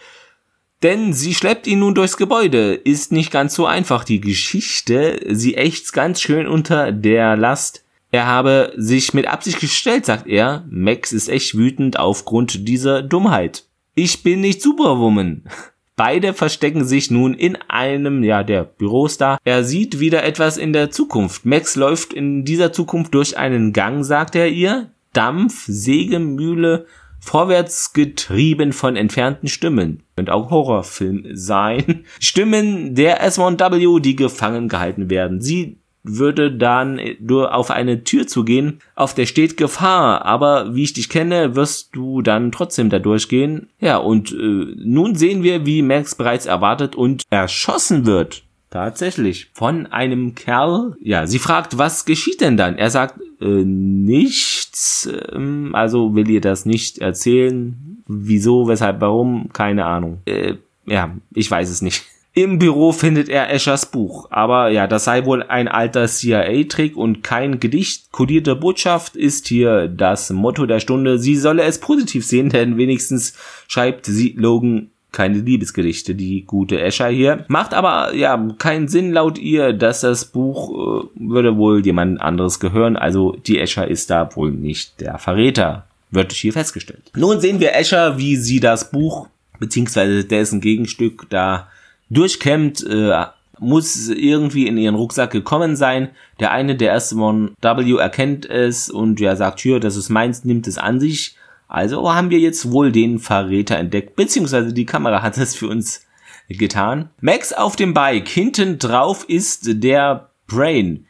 Denn 0.81 1.11
sie 1.11 1.33
schleppt 1.33 1.67
ihn 1.67 1.79
nun 1.79 1.95
durchs 1.95 2.15
Gebäude. 2.15 2.73
Ist 2.73 3.11
nicht 3.11 3.31
ganz 3.31 3.53
so 3.53 3.65
einfach 3.65 4.05
die 4.05 4.21
Geschichte. 4.21 5.19
Sie 5.27 5.55
ächzt 5.55 5.91
ganz 5.91 6.21
schön 6.21 6.47
unter 6.47 6.93
der 6.93 7.35
Last. 7.35 7.83
Er 8.11 8.25
habe 8.25 8.73
sich 8.75 9.13
mit 9.13 9.27
Absicht 9.27 9.59
gestellt, 9.59 10.05
sagt 10.05 10.27
er. 10.27 10.65
Max 10.69 11.11
ist 11.11 11.29
echt 11.29 11.55
wütend 11.55 11.99
aufgrund 11.99 12.67
dieser 12.67 13.03
Dummheit. 13.03 13.65
Ich 13.93 14.23
bin 14.23 14.41
nicht 14.41 14.61
Superwoman. 14.61 15.43
Beide 15.95 16.33
verstecken 16.33 16.85
sich 16.85 17.11
nun 17.11 17.33
in 17.33 17.57
einem, 17.67 18.23
ja, 18.23 18.43
der 18.43 18.63
Büros 18.63 19.17
da. 19.17 19.37
Er 19.43 19.65
sieht 19.65 19.99
wieder 19.99 20.23
etwas 20.23 20.57
in 20.57 20.71
der 20.71 20.91
Zukunft. 20.91 21.45
Max 21.45 21.75
läuft 21.75 22.13
in 22.13 22.45
dieser 22.45 22.71
Zukunft 22.71 23.13
durch 23.13 23.37
einen 23.37 23.73
Gang, 23.73 24.05
sagt 24.05 24.35
er 24.35 24.47
ihr. 24.47 24.91
Dampf, 25.11 25.65
Sägemühle, 25.67 26.85
vorwärts 27.19 27.91
getrieben 27.91 28.71
von 28.71 28.95
entfernten 28.95 29.49
Stimmen. 29.49 30.03
Könnte 30.15 30.33
auch 30.33 30.49
Horrorfilm 30.49 31.25
sein. 31.33 32.05
Stimmen 32.19 32.95
der 32.95 33.21
S1W, 33.27 33.99
die 33.99 34.15
gefangen 34.15 34.69
gehalten 34.69 35.09
werden. 35.09 35.41
Sie 35.41 35.79
würde 36.03 36.51
dann 36.51 36.99
nur 37.19 37.53
auf 37.53 37.71
eine 37.71 38.03
Tür 38.03 38.25
zugehen, 38.27 38.79
auf 38.95 39.13
der 39.13 39.25
steht 39.25 39.57
Gefahr, 39.57 40.25
aber 40.25 40.73
wie 40.75 40.83
ich 40.83 40.93
dich 40.93 41.09
kenne, 41.09 41.55
wirst 41.55 41.95
du 41.95 42.21
dann 42.21 42.51
trotzdem 42.51 42.89
da 42.89 42.99
durchgehen. 42.99 43.67
Ja, 43.79 43.97
und 43.97 44.31
äh, 44.31 44.75
nun 44.77 45.15
sehen 45.15 45.43
wir, 45.43 45.65
wie 45.65 45.81
Max 45.81 46.15
bereits 46.15 46.45
erwartet 46.45 46.95
und 46.95 47.23
erschossen 47.29 48.05
wird. 48.05 48.43
Tatsächlich. 48.69 49.49
Von 49.53 49.87
einem 49.87 50.35
Kerl. 50.35 50.95
Ja, 51.01 51.25
sie 51.25 51.39
fragt, 51.39 51.77
was 51.77 52.05
geschieht 52.05 52.39
denn 52.39 52.55
dann? 52.55 52.77
Er 52.77 52.91
sagt, 52.91 53.19
äh, 53.41 53.45
nichts. 53.45 55.09
Ähm, 55.33 55.73
also 55.73 56.13
will 56.15 56.29
ihr 56.29 56.41
das 56.41 56.65
nicht 56.65 56.99
erzählen. 56.99 58.03
Wieso, 58.07 58.67
weshalb, 58.67 59.01
warum? 59.01 59.49
Keine 59.53 59.85
Ahnung. 59.85 60.19
Äh, 60.25 60.55
ja, 60.85 61.15
ich 61.33 61.49
weiß 61.49 61.69
es 61.69 61.81
nicht. 61.81 62.05
Im 62.39 62.57
Büro 62.57 62.93
findet 62.93 63.27
er 63.27 63.53
Eschers 63.53 63.87
Buch, 63.87 64.29
aber 64.31 64.69
ja, 64.69 64.87
das 64.87 65.03
sei 65.03 65.25
wohl 65.25 65.43
ein 65.43 65.67
alter 65.67 66.07
CIA-Trick 66.07 66.95
und 66.95 67.21
kein 67.21 67.59
Gedicht. 67.59 68.13
Kodierte 68.13 68.55
Botschaft 68.55 69.17
ist 69.17 69.49
hier 69.49 69.89
das 69.89 70.29
Motto 70.29 70.65
der 70.65 70.79
Stunde. 70.79 71.19
Sie 71.19 71.35
solle 71.35 71.63
es 71.63 71.79
positiv 71.81 72.25
sehen, 72.25 72.47
denn 72.53 72.77
wenigstens 72.77 73.33
schreibt 73.67 74.05
sie 74.05 74.35
Logan 74.37 74.89
keine 75.11 75.39
Liebesgedichte, 75.39 76.15
die 76.15 76.45
gute 76.45 76.79
Escher 76.79 77.09
hier. 77.09 77.43
Macht 77.49 77.73
aber 77.73 78.15
ja 78.15 78.41
keinen 78.57 78.87
Sinn 78.87 79.11
laut 79.11 79.37
ihr, 79.37 79.73
dass 79.73 79.99
das 79.99 80.23
Buch 80.23 80.69
äh, 80.69 81.09
würde 81.15 81.57
wohl 81.57 81.85
jemand 81.85 82.21
anderes 82.21 82.61
gehören. 82.61 82.95
Also 82.95 83.33
die 83.33 83.59
Escher 83.59 83.85
ist 83.85 84.11
da 84.11 84.33
wohl 84.37 84.51
nicht 84.51 85.01
der 85.01 85.17
Verräter, 85.17 85.87
wird 86.09 86.31
hier 86.31 86.53
festgestellt. 86.53 87.11
Nun 87.17 87.41
sehen 87.41 87.59
wir 87.59 87.75
Escher, 87.75 88.17
wie 88.17 88.37
sie 88.37 88.61
das 88.61 88.91
Buch 88.91 89.27
beziehungsweise 89.59 90.23
dessen 90.23 90.61
Gegenstück 90.61 91.25
da 91.29 91.67
durchkämmt, 92.09 92.85
äh, 92.85 93.25
muss 93.59 94.07
irgendwie 94.07 94.67
in 94.67 94.77
ihren 94.77 94.95
Rucksack 94.95 95.31
gekommen 95.31 95.75
sein. 95.75 96.09
Der 96.39 96.51
eine, 96.51 96.75
der 96.75 96.91
erste 96.91 97.15
Mon 97.15 97.55
W 97.61 97.97
erkennt 97.97 98.49
es 98.49 98.89
und 98.89 99.19
ja 99.19 99.35
sagt, 99.35 99.59
hier, 99.59 99.79
das 99.79 99.95
ist 99.95 100.09
meins, 100.09 100.45
nimmt 100.45 100.67
es 100.67 100.77
an 100.77 100.99
sich. 100.99 101.35
Also 101.67 102.13
haben 102.13 102.29
wir 102.29 102.39
jetzt 102.39 102.71
wohl 102.71 102.91
den 102.91 103.19
Verräter 103.19 103.77
entdeckt, 103.77 104.15
beziehungsweise 104.15 104.73
die 104.73 104.85
Kamera 104.85 105.21
hat 105.21 105.37
es 105.37 105.55
für 105.55 105.67
uns 105.67 106.05
getan. 106.47 107.09
Max 107.21 107.53
auf 107.53 107.75
dem 107.75 107.93
Bike, 107.93 108.27
hinten 108.27 108.79
drauf 108.79 109.23
ist 109.27 109.83
der 109.83 110.29
Brain 110.47 111.05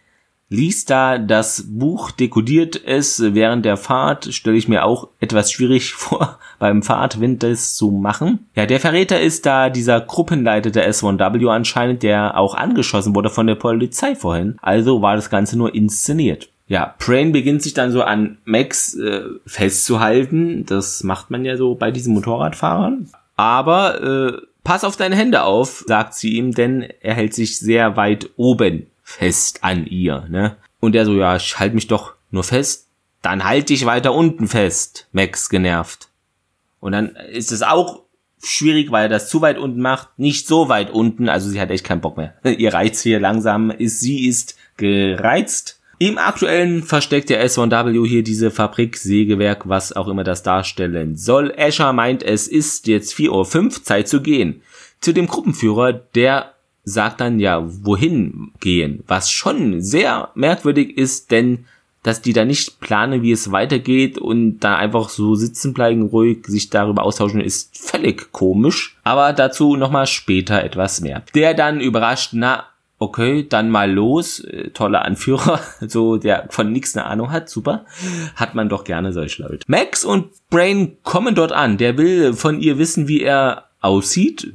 liest 0.49 0.89
da 0.89 1.17
das 1.17 1.65
Buch, 1.67 2.11
dekodiert 2.11 2.81
es 2.83 3.21
während 3.33 3.65
der 3.65 3.77
Fahrt, 3.77 4.33
stelle 4.33 4.57
ich 4.57 4.67
mir 4.67 4.83
auch 4.83 5.07
etwas 5.19 5.51
schwierig 5.51 5.93
vor, 5.93 6.39
beim 6.57 6.83
Fahrtwind 6.83 7.43
das 7.43 7.75
zu 7.75 7.91
machen. 7.91 8.47
Ja, 8.55 8.65
der 8.65 8.79
Verräter 8.79 9.19
ist 9.19 9.45
da 9.45 9.69
dieser 9.69 10.01
Gruppenleiter 10.01 10.71
der 10.71 10.91
S1W 10.91 11.49
anscheinend, 11.49 12.03
der 12.03 12.37
auch 12.37 12.55
angeschossen 12.55 13.15
wurde 13.15 13.29
von 13.29 13.47
der 13.47 13.55
Polizei 13.55 14.15
vorhin. 14.15 14.57
Also 14.61 15.01
war 15.01 15.15
das 15.15 15.29
Ganze 15.29 15.57
nur 15.57 15.73
inszeniert. 15.73 16.49
Ja, 16.67 16.93
Brain 16.99 17.31
beginnt 17.31 17.63
sich 17.63 17.73
dann 17.73 17.91
so 17.91 18.03
an 18.03 18.37
Max 18.45 18.93
äh, 18.95 19.23
festzuhalten. 19.45 20.65
Das 20.67 21.03
macht 21.03 21.31
man 21.31 21.43
ja 21.43 21.57
so 21.57 21.73
bei 21.73 21.89
diesen 21.89 22.13
Motorradfahrern. 22.13 23.09
Aber 23.35 24.03
äh, 24.03 24.41
pass 24.63 24.83
auf 24.83 24.95
deine 24.95 25.15
Hände 25.15 25.43
auf, 25.43 25.83
sagt 25.87 26.13
sie 26.13 26.35
ihm, 26.35 26.53
denn 26.53 26.85
er 27.01 27.15
hält 27.15 27.33
sich 27.33 27.57
sehr 27.57 27.95
weit 27.95 28.29
oben 28.37 28.85
fest 29.09 29.63
an 29.63 29.87
ihr, 29.87 30.27
ne? 30.29 30.57
Und 30.79 30.95
er 30.95 31.05
so, 31.05 31.15
ja, 31.15 31.35
ich 31.35 31.59
halt 31.59 31.73
mich 31.73 31.87
doch 31.87 32.13
nur 32.29 32.43
fest. 32.43 32.87
Dann 33.21 33.43
halt 33.43 33.69
dich 33.69 33.85
weiter 33.85 34.13
unten 34.13 34.47
fest, 34.47 35.07
Max 35.11 35.49
genervt. 35.49 36.09
Und 36.79 36.93
dann 36.93 37.15
ist 37.31 37.51
es 37.51 37.63
auch 37.63 38.03
schwierig, 38.41 38.91
weil 38.91 39.03
er 39.03 39.09
das 39.09 39.27
zu 39.27 39.41
weit 39.41 39.57
unten 39.57 39.81
macht, 39.81 40.17
nicht 40.17 40.47
so 40.47 40.69
weit 40.69 40.91
unten, 40.91 41.27
also 41.27 41.49
sie 41.49 41.59
hat 41.59 41.71
echt 41.71 41.83
keinen 41.83 42.01
Bock 42.01 42.17
mehr. 42.17 42.35
Ihr 42.57 42.73
Reiz 42.73 43.01
hier 43.01 43.19
langsam 43.19 43.71
ist, 43.71 43.99
sie 43.99 44.27
ist 44.27 44.55
gereizt. 44.77 45.81
Im 45.97 46.17
aktuellen 46.17 46.83
versteckt 46.83 47.29
der 47.29 47.45
S1W 47.45 48.07
hier 48.07 48.23
diese 48.23 48.51
Fabriksägewerk, 48.51 49.67
was 49.67 49.91
auch 49.91 50.07
immer 50.07 50.23
das 50.23 50.43
darstellen 50.43 51.17
soll. 51.17 51.51
Escher 51.57 51.91
meint, 51.91 52.23
es 52.23 52.47
ist 52.47 52.87
jetzt 52.87 53.13
4.05 53.15 53.63
Uhr, 53.63 53.83
Zeit 53.83 54.07
zu 54.07 54.21
gehen. 54.21 54.61
Zu 55.01 55.13
dem 55.13 55.27
Gruppenführer, 55.27 55.91
der 55.91 56.53
sagt 56.83 57.21
dann 57.21 57.39
ja, 57.39 57.63
wohin 57.83 58.51
gehen, 58.59 59.03
was 59.07 59.31
schon 59.31 59.81
sehr 59.81 60.29
merkwürdig 60.35 60.97
ist, 60.97 61.31
denn 61.31 61.65
dass 62.03 62.21
die 62.21 62.33
da 62.33 62.45
nicht 62.45 62.79
planen, 62.79 63.21
wie 63.23 63.31
es 63.31 63.51
weitergeht 63.51 64.17
und 64.17 64.59
da 64.59 64.77
einfach 64.77 65.09
so 65.09 65.35
sitzen 65.35 65.73
bleiben, 65.73 66.03
ruhig 66.03 66.47
sich 66.47 66.69
darüber 66.69 67.03
austauschen, 67.03 67.41
ist 67.41 67.77
völlig 67.77 68.31
komisch. 68.31 68.97
Aber 69.03 69.33
dazu 69.33 69.75
nochmal 69.75 70.07
später 70.07 70.63
etwas 70.63 71.01
mehr. 71.01 71.23
Der 71.35 71.53
dann 71.53 71.81
überrascht, 71.81 72.29
na, 72.31 72.63
okay, 72.99 73.45
dann 73.47 73.69
mal 73.69 73.91
los, 73.91 74.39
äh, 74.39 74.69
toller 74.69 75.03
Anführer, 75.03 75.59
so 75.87 76.17
der 76.17 76.47
von 76.49 76.71
nichts 76.71 76.95
eine 76.95 77.05
Ahnung 77.05 77.31
hat, 77.31 77.49
super, 77.49 77.85
hat 78.35 78.55
man 78.55 78.69
doch 78.69 78.83
gerne 78.83 79.11
solche 79.11 79.43
Leute. 79.43 79.65
Max 79.67 80.05
und 80.05 80.27
Brain 80.49 80.97
kommen 81.03 81.35
dort 81.35 81.51
an, 81.51 81.77
der 81.77 81.97
will 81.97 82.33
von 82.33 82.59
ihr 82.59 82.77
wissen, 82.77 83.07
wie 83.07 83.21
er 83.21 83.65
aussieht, 83.81 84.53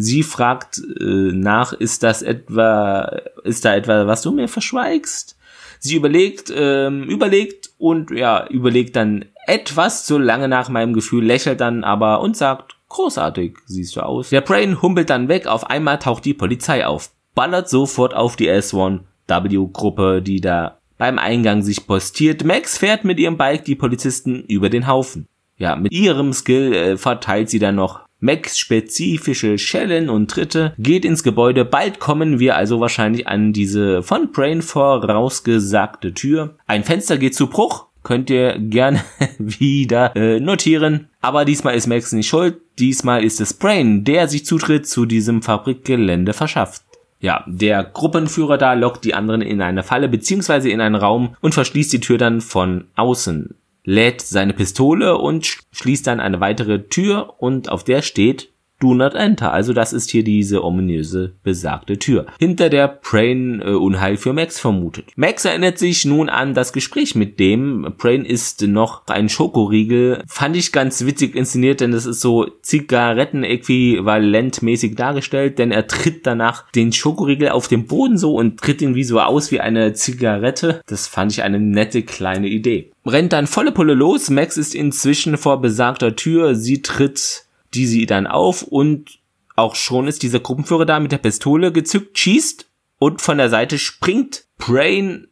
Sie 0.00 0.22
fragt 0.22 0.78
äh, 0.78 1.04
nach, 1.04 1.74
ist 1.74 2.02
das 2.02 2.22
etwa, 2.22 3.20
ist 3.44 3.64
da 3.66 3.74
etwa, 3.74 4.06
was 4.06 4.22
du 4.22 4.32
mir 4.32 4.48
verschweigst? 4.48 5.36
Sie 5.78 5.94
überlegt, 5.94 6.50
ähm, 6.54 7.04
überlegt 7.04 7.70
und 7.76 8.10
ja, 8.10 8.46
überlegt 8.48 8.96
dann 8.96 9.26
etwas 9.46 10.06
zu 10.06 10.18
lange 10.18 10.48
nach 10.48 10.70
meinem 10.70 10.94
Gefühl, 10.94 11.24
lächelt 11.24 11.60
dann 11.60 11.84
aber 11.84 12.20
und 12.20 12.36
sagt, 12.36 12.76
großartig 12.88 13.58
siehst 13.66 13.96
du 13.96 14.00
aus. 14.00 14.30
Der 14.30 14.40
Brain 14.40 14.80
humpelt 14.80 15.10
dann 15.10 15.28
weg, 15.28 15.46
auf 15.46 15.68
einmal 15.68 15.98
taucht 15.98 16.24
die 16.24 16.34
Polizei 16.34 16.86
auf, 16.86 17.10
ballert 17.34 17.68
sofort 17.68 18.14
auf 18.14 18.36
die 18.36 18.50
S1W-Gruppe, 18.50 20.22
die 20.22 20.40
da 20.40 20.78
beim 20.96 21.18
Eingang 21.18 21.62
sich 21.62 21.86
postiert. 21.86 22.44
Max 22.44 22.78
fährt 22.78 23.04
mit 23.04 23.18
ihrem 23.18 23.36
Bike 23.36 23.64
die 23.64 23.76
Polizisten 23.76 24.44
über 24.44 24.70
den 24.70 24.86
Haufen. 24.86 25.28
Ja, 25.56 25.76
mit 25.76 25.92
ihrem 25.92 26.32
Skill 26.32 26.72
äh, 26.72 26.96
verteilt 26.96 27.50
sie 27.50 27.58
dann 27.58 27.74
noch 27.74 28.00
Mac-spezifische 28.20 29.58
Schellen 29.58 30.08
und 30.08 30.30
Tritte, 30.30 30.74
geht 30.78 31.04
ins 31.04 31.22
Gebäude. 31.22 31.64
Bald 31.64 31.98
kommen 31.98 32.38
wir 32.38 32.56
also 32.56 32.80
wahrscheinlich 32.80 33.26
an 33.26 33.52
diese 33.52 34.02
von 34.02 34.30
Brain 34.32 34.62
vorausgesagte 34.62 36.14
Tür. 36.14 36.56
Ein 36.66 36.84
Fenster 36.84 37.18
geht 37.18 37.34
zu 37.34 37.48
Bruch. 37.48 37.86
Könnt 38.02 38.30
ihr 38.30 38.58
gerne 38.58 39.04
wieder 39.38 40.16
äh, 40.16 40.40
notieren. 40.40 41.08
Aber 41.20 41.44
diesmal 41.44 41.74
ist 41.74 41.86
Max 41.86 42.12
nicht 42.12 42.28
schuld. 42.28 42.56
Diesmal 42.78 43.24
ist 43.24 43.40
es 43.40 43.52
Brain, 43.52 44.04
der 44.04 44.26
sich 44.28 44.46
Zutritt 44.46 44.86
zu 44.86 45.04
diesem 45.04 45.42
Fabrikgelände 45.42 46.32
verschafft. 46.32 46.82
Ja, 47.20 47.44
der 47.46 47.84
Gruppenführer 47.84 48.56
da 48.56 48.72
lockt 48.72 49.04
die 49.04 49.12
anderen 49.12 49.42
in 49.42 49.60
eine 49.60 49.82
Falle 49.82 50.08
beziehungsweise 50.08 50.70
in 50.70 50.80
einen 50.80 50.94
Raum 50.94 51.36
und 51.42 51.52
verschließt 51.52 51.92
die 51.92 52.00
Tür 52.00 52.16
dann 52.16 52.40
von 52.40 52.86
außen 52.96 53.54
lädt 53.84 54.20
seine 54.20 54.52
Pistole 54.52 55.18
und 55.18 55.58
schließt 55.72 56.06
dann 56.06 56.20
eine 56.20 56.40
weitere 56.40 56.88
Tür 56.88 57.34
und 57.38 57.70
auf 57.70 57.84
der 57.84 58.02
steht 58.02 58.50
Do 58.80 58.94
not 58.94 59.14
enter. 59.14 59.52
Also 59.52 59.74
das 59.74 59.92
ist 59.92 60.10
hier 60.10 60.24
diese 60.24 60.64
ominöse 60.64 61.34
besagte 61.42 61.98
Tür, 61.98 62.24
hinter 62.38 62.70
der 62.70 62.88
Brain 62.88 63.60
äh, 63.60 63.72
Unheil 63.72 64.16
für 64.16 64.32
Max 64.32 64.58
vermutet. 64.58 65.04
Max 65.16 65.44
erinnert 65.44 65.76
sich 65.78 66.06
nun 66.06 66.30
an 66.30 66.54
das 66.54 66.72
Gespräch 66.72 67.14
mit 67.14 67.38
dem. 67.38 67.94
Brain 67.98 68.24
ist 68.24 68.62
noch 68.62 69.06
ein 69.08 69.28
Schokoriegel. 69.28 70.22
Fand 70.26 70.56
ich 70.56 70.72
ganz 70.72 71.04
witzig 71.04 71.36
inszeniert, 71.36 71.82
denn 71.82 71.92
das 71.92 72.06
ist 72.06 72.22
so 72.22 72.46
Zigaretten-äquivalent-mäßig 72.62 74.96
dargestellt, 74.96 75.58
denn 75.58 75.72
er 75.72 75.86
tritt 75.86 76.26
danach 76.26 76.72
den 76.72 76.92
Schokoriegel 76.92 77.50
auf 77.50 77.68
den 77.68 77.86
Boden 77.86 78.16
so 78.16 78.34
und 78.34 78.60
tritt 78.60 78.80
ihn 78.80 78.94
wie 78.94 79.04
so 79.04 79.20
aus 79.20 79.52
wie 79.52 79.60
eine 79.60 79.92
Zigarette. 79.92 80.80
Das 80.86 81.06
fand 81.06 81.32
ich 81.32 81.42
eine 81.42 81.60
nette 81.60 82.02
kleine 82.02 82.48
Idee. 82.48 82.89
Rennt 83.06 83.32
dann 83.32 83.46
volle 83.46 83.72
Pulle 83.72 83.94
los. 83.94 84.30
Max 84.30 84.56
ist 84.56 84.74
inzwischen 84.74 85.36
vor 85.36 85.60
besagter 85.60 86.16
Tür. 86.16 86.54
Sie 86.54 86.82
tritt 86.82 87.46
die 87.74 87.86
sie 87.86 88.06
dann 88.06 88.26
auf 88.26 88.62
und 88.62 89.18
auch 89.56 89.74
schon 89.74 90.08
ist 90.08 90.22
dieser 90.22 90.40
Gruppenführer 90.40 90.86
da 90.86 91.00
mit 91.00 91.12
der 91.12 91.18
Pistole 91.18 91.72
gezückt, 91.72 92.18
schießt 92.18 92.66
und 92.98 93.20
von 93.20 93.38
der 93.38 93.50
Seite 93.50 93.78
springt 93.78 94.46
Brain 94.58 95.28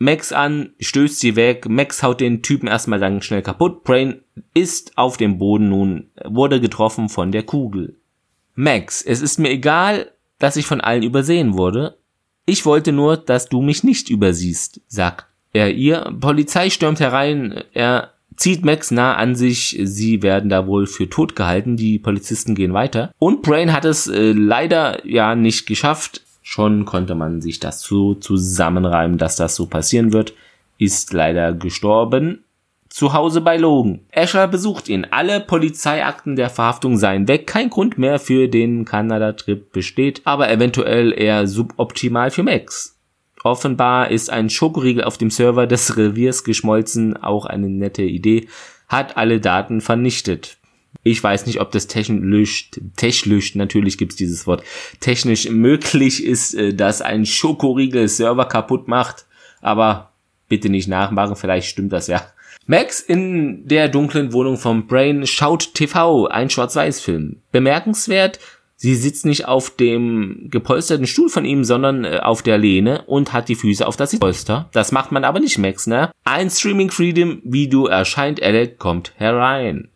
Max 0.00 0.32
an, 0.32 0.74
stößt 0.78 1.18
sie 1.18 1.34
weg. 1.34 1.68
Max 1.68 2.04
haut 2.04 2.20
den 2.20 2.42
Typen 2.42 2.68
erstmal 2.68 3.00
dann 3.00 3.20
schnell 3.20 3.42
kaputt. 3.42 3.82
Brain 3.82 4.22
ist 4.54 4.96
auf 4.96 5.16
dem 5.16 5.38
Boden 5.38 5.70
nun, 5.70 6.10
wurde 6.24 6.60
getroffen 6.60 7.08
von 7.08 7.32
der 7.32 7.42
Kugel. 7.42 7.96
Max, 8.54 9.02
es 9.02 9.20
ist 9.20 9.38
mir 9.38 9.50
egal, 9.50 10.12
dass 10.38 10.56
ich 10.56 10.66
von 10.66 10.80
allen 10.80 11.02
übersehen 11.02 11.58
wurde. 11.58 11.98
Ich 12.46 12.64
wollte 12.64 12.92
nur, 12.92 13.16
dass 13.16 13.48
du 13.48 13.60
mich 13.60 13.82
nicht 13.82 14.08
übersiehst, 14.08 14.80
sagt 14.86 15.26
er 15.58 15.72
ihr. 15.72 16.12
Polizei 16.20 16.70
stürmt 16.70 17.00
herein. 17.00 17.62
Er 17.72 18.12
zieht 18.36 18.64
Max 18.64 18.90
nah 18.90 19.16
an 19.16 19.34
sich. 19.34 19.78
Sie 19.82 20.22
werden 20.22 20.48
da 20.48 20.66
wohl 20.66 20.86
für 20.86 21.10
tot 21.10 21.36
gehalten. 21.36 21.76
Die 21.76 21.98
Polizisten 21.98 22.54
gehen 22.54 22.72
weiter. 22.72 23.12
Und 23.18 23.42
Brain 23.42 23.72
hat 23.72 23.84
es 23.84 24.06
äh, 24.06 24.32
leider 24.32 25.06
ja 25.06 25.34
nicht 25.34 25.66
geschafft. 25.66 26.22
Schon 26.42 26.84
konnte 26.84 27.14
man 27.14 27.42
sich 27.42 27.60
das 27.60 27.82
so 27.82 28.14
zusammenreimen, 28.14 29.18
dass 29.18 29.36
das 29.36 29.54
so 29.54 29.66
passieren 29.66 30.12
wird. 30.12 30.32
Ist 30.78 31.12
leider 31.12 31.52
gestorben. 31.52 32.44
Zu 32.88 33.12
Hause 33.12 33.42
bei 33.42 33.58
Logan. 33.58 34.00
Asher 34.14 34.48
besucht 34.48 34.88
ihn. 34.88 35.06
Alle 35.10 35.40
Polizeiakten 35.40 36.36
der 36.36 36.48
Verhaftung 36.48 36.96
seien 36.96 37.28
weg. 37.28 37.46
Kein 37.46 37.68
Grund 37.68 37.98
mehr 37.98 38.18
für 38.18 38.48
den 38.48 38.86
Kanada-Trip 38.86 39.72
besteht, 39.72 40.22
aber 40.24 40.50
eventuell 40.50 41.12
eher 41.12 41.46
suboptimal 41.46 42.30
für 42.30 42.44
Max. 42.44 42.97
Offenbar 43.48 44.10
ist 44.10 44.28
ein 44.28 44.50
Schokoriegel 44.50 45.04
auf 45.04 45.16
dem 45.16 45.30
Server 45.30 45.66
des 45.66 45.96
Reviers 45.96 46.44
geschmolzen, 46.44 47.16
auch 47.16 47.46
eine 47.46 47.70
nette 47.70 48.02
Idee, 48.02 48.46
hat 48.88 49.16
alle 49.16 49.40
Daten 49.40 49.80
vernichtet. 49.80 50.58
Ich 51.02 51.24
weiß 51.24 51.46
nicht, 51.46 51.58
ob 51.58 51.72
das 51.72 51.86
technisch, 51.86 52.70
technisch, 52.96 53.54
natürlich 53.54 53.96
gibt's 53.96 54.16
dieses 54.16 54.46
Wort, 54.46 54.62
technisch 55.00 55.48
möglich 55.48 56.22
ist, 56.22 56.52
äh, 56.52 56.74
dass 56.74 57.00
ein 57.00 57.24
Schokoriegel 57.24 58.06
Server 58.08 58.44
kaputt 58.44 58.86
macht, 58.86 59.24
aber 59.62 60.12
bitte 60.50 60.68
nicht 60.68 60.86
nachmachen, 60.88 61.34
vielleicht 61.34 61.68
stimmt 61.68 61.94
das 61.94 62.06
ja. 62.06 62.20
Max 62.66 63.00
in 63.00 63.66
der 63.66 63.88
dunklen 63.88 64.34
Wohnung 64.34 64.58
vom 64.58 64.86
Brain 64.86 65.26
schaut 65.26 65.72
TV, 65.72 66.26
ein 66.26 66.50
Schwarz-Weiß-Film. 66.50 67.40
Bemerkenswert, 67.50 68.40
Sie 68.80 68.94
sitzt 68.94 69.26
nicht 69.26 69.48
auf 69.48 69.70
dem 69.70 70.50
gepolsterten 70.50 71.08
Stuhl 71.08 71.28
von 71.28 71.44
ihm, 71.44 71.64
sondern 71.64 72.04
äh, 72.04 72.20
auf 72.22 72.42
der 72.42 72.58
Lehne 72.58 73.02
und 73.06 73.32
hat 73.32 73.48
die 73.48 73.56
Füße 73.56 73.84
auf 73.84 73.96
das 73.96 74.16
Polster. 74.16 74.68
Das 74.72 74.92
macht 74.92 75.10
man 75.10 75.24
aber 75.24 75.40
nicht, 75.40 75.58
Max, 75.58 75.88
ne? 75.88 76.12
Ein 76.22 76.48
Streaming 76.48 76.92
Freedom 76.92 77.42
Video 77.42 77.86
erscheint, 77.86 78.40
Alec 78.40 78.78
kommt 78.78 79.14
herein. 79.16 79.88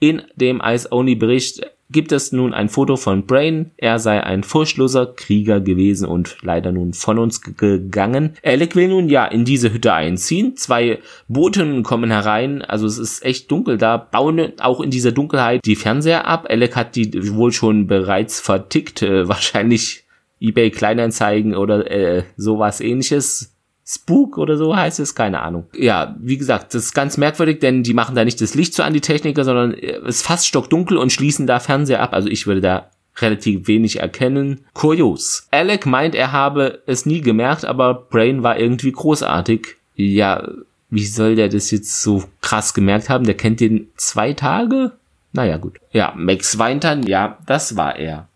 In 0.00 0.22
dem 0.34 0.60
Ice-Only-Bericht 0.60 1.64
gibt 1.90 2.12
es 2.12 2.32
nun 2.32 2.54
ein 2.54 2.68
Foto 2.68 2.96
von 2.96 3.26
Brain. 3.26 3.70
Er 3.76 3.98
sei 3.98 4.22
ein 4.22 4.42
furchtloser 4.42 5.06
Krieger 5.06 5.60
gewesen 5.60 6.08
und 6.08 6.36
leider 6.42 6.72
nun 6.72 6.92
von 6.92 7.18
uns 7.18 7.40
gegangen. 7.40 8.34
Alec 8.42 8.74
will 8.74 8.88
nun 8.88 9.08
ja 9.08 9.26
in 9.26 9.44
diese 9.44 9.72
Hütte 9.72 9.92
einziehen. 9.92 10.56
Zwei 10.56 10.98
Boten 11.28 11.82
kommen 11.82 12.10
herein. 12.10 12.62
Also 12.62 12.86
es 12.86 12.98
ist 12.98 13.24
echt 13.24 13.50
dunkel 13.50 13.78
da. 13.78 13.96
Bauen 13.96 14.52
auch 14.60 14.80
in 14.80 14.90
dieser 14.90 15.12
Dunkelheit 15.12 15.64
die 15.64 15.76
Fernseher 15.76 16.26
ab. 16.26 16.46
Alec 16.48 16.76
hat 16.76 16.96
die 16.96 17.34
wohl 17.34 17.52
schon 17.52 17.86
bereits 17.86 18.40
vertickt. 18.40 19.02
Äh, 19.02 19.28
wahrscheinlich 19.34 20.04
eBay 20.40 20.70
Kleinanzeigen 20.70 21.54
oder 21.54 21.90
äh, 21.90 22.24
sowas 22.36 22.80
ähnliches 22.80 23.53
Spook 23.86 24.38
oder 24.38 24.56
so 24.56 24.74
heißt 24.74 24.98
es, 25.00 25.14
keine 25.14 25.42
Ahnung. 25.42 25.66
Ja, 25.74 26.16
wie 26.18 26.38
gesagt, 26.38 26.74
das 26.74 26.86
ist 26.86 26.94
ganz 26.94 27.18
merkwürdig, 27.18 27.60
denn 27.60 27.82
die 27.82 27.92
machen 27.92 28.14
da 28.14 28.24
nicht 28.24 28.40
das 28.40 28.54
Licht 28.54 28.74
so 28.74 28.82
an 28.82 28.94
die 28.94 29.02
Techniker, 29.02 29.44
sondern 29.44 29.74
es 29.74 30.16
ist 30.16 30.26
fast 30.26 30.46
stockdunkel 30.46 30.96
und 30.96 31.12
schließen 31.12 31.46
da 31.46 31.60
Fernseher 31.60 32.00
ab. 32.00 32.14
Also 32.14 32.28
ich 32.28 32.46
würde 32.46 32.62
da 32.62 32.90
relativ 33.18 33.68
wenig 33.68 34.00
erkennen. 34.00 34.60
Kurios. 34.72 35.46
Alec 35.50 35.86
meint, 35.86 36.14
er 36.14 36.32
habe 36.32 36.82
es 36.86 37.06
nie 37.06 37.20
gemerkt, 37.20 37.64
aber 37.64 37.94
Brain 37.94 38.42
war 38.42 38.58
irgendwie 38.58 38.92
großartig. 38.92 39.76
Ja, 39.94 40.48
wie 40.90 41.06
soll 41.06 41.36
der 41.36 41.48
das 41.48 41.70
jetzt 41.70 42.02
so 42.02 42.24
krass 42.40 42.74
gemerkt 42.74 43.08
haben? 43.10 43.24
Der 43.24 43.36
kennt 43.36 43.60
den 43.60 43.88
zwei 43.96 44.32
Tage? 44.32 44.92
Naja, 45.32 45.58
gut. 45.58 45.78
Ja, 45.92 46.12
Max 46.16 46.58
weint 46.58 46.84
dann, 46.84 47.02
ja, 47.04 47.38
das 47.46 47.76
war 47.76 47.96
er. 47.96 48.28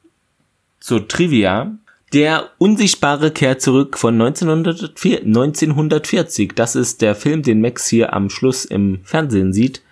Zur 0.81 1.09
Trivia. 1.09 1.73
Der 2.13 2.51
Unsichtbare 2.59 3.31
kehrt 3.31 3.61
zurück 3.61 3.99
von 3.99 4.15
1940. 4.15 6.53
Das 6.55 6.75
ist 6.75 7.03
der 7.03 7.15
Film, 7.15 7.43
den 7.43 7.61
Max 7.61 7.87
hier 7.87 8.15
am 8.15 8.31
Schluss 8.31 8.65
im 8.65 9.01
Fernsehen 9.05 9.53
sieht. 9.53 9.83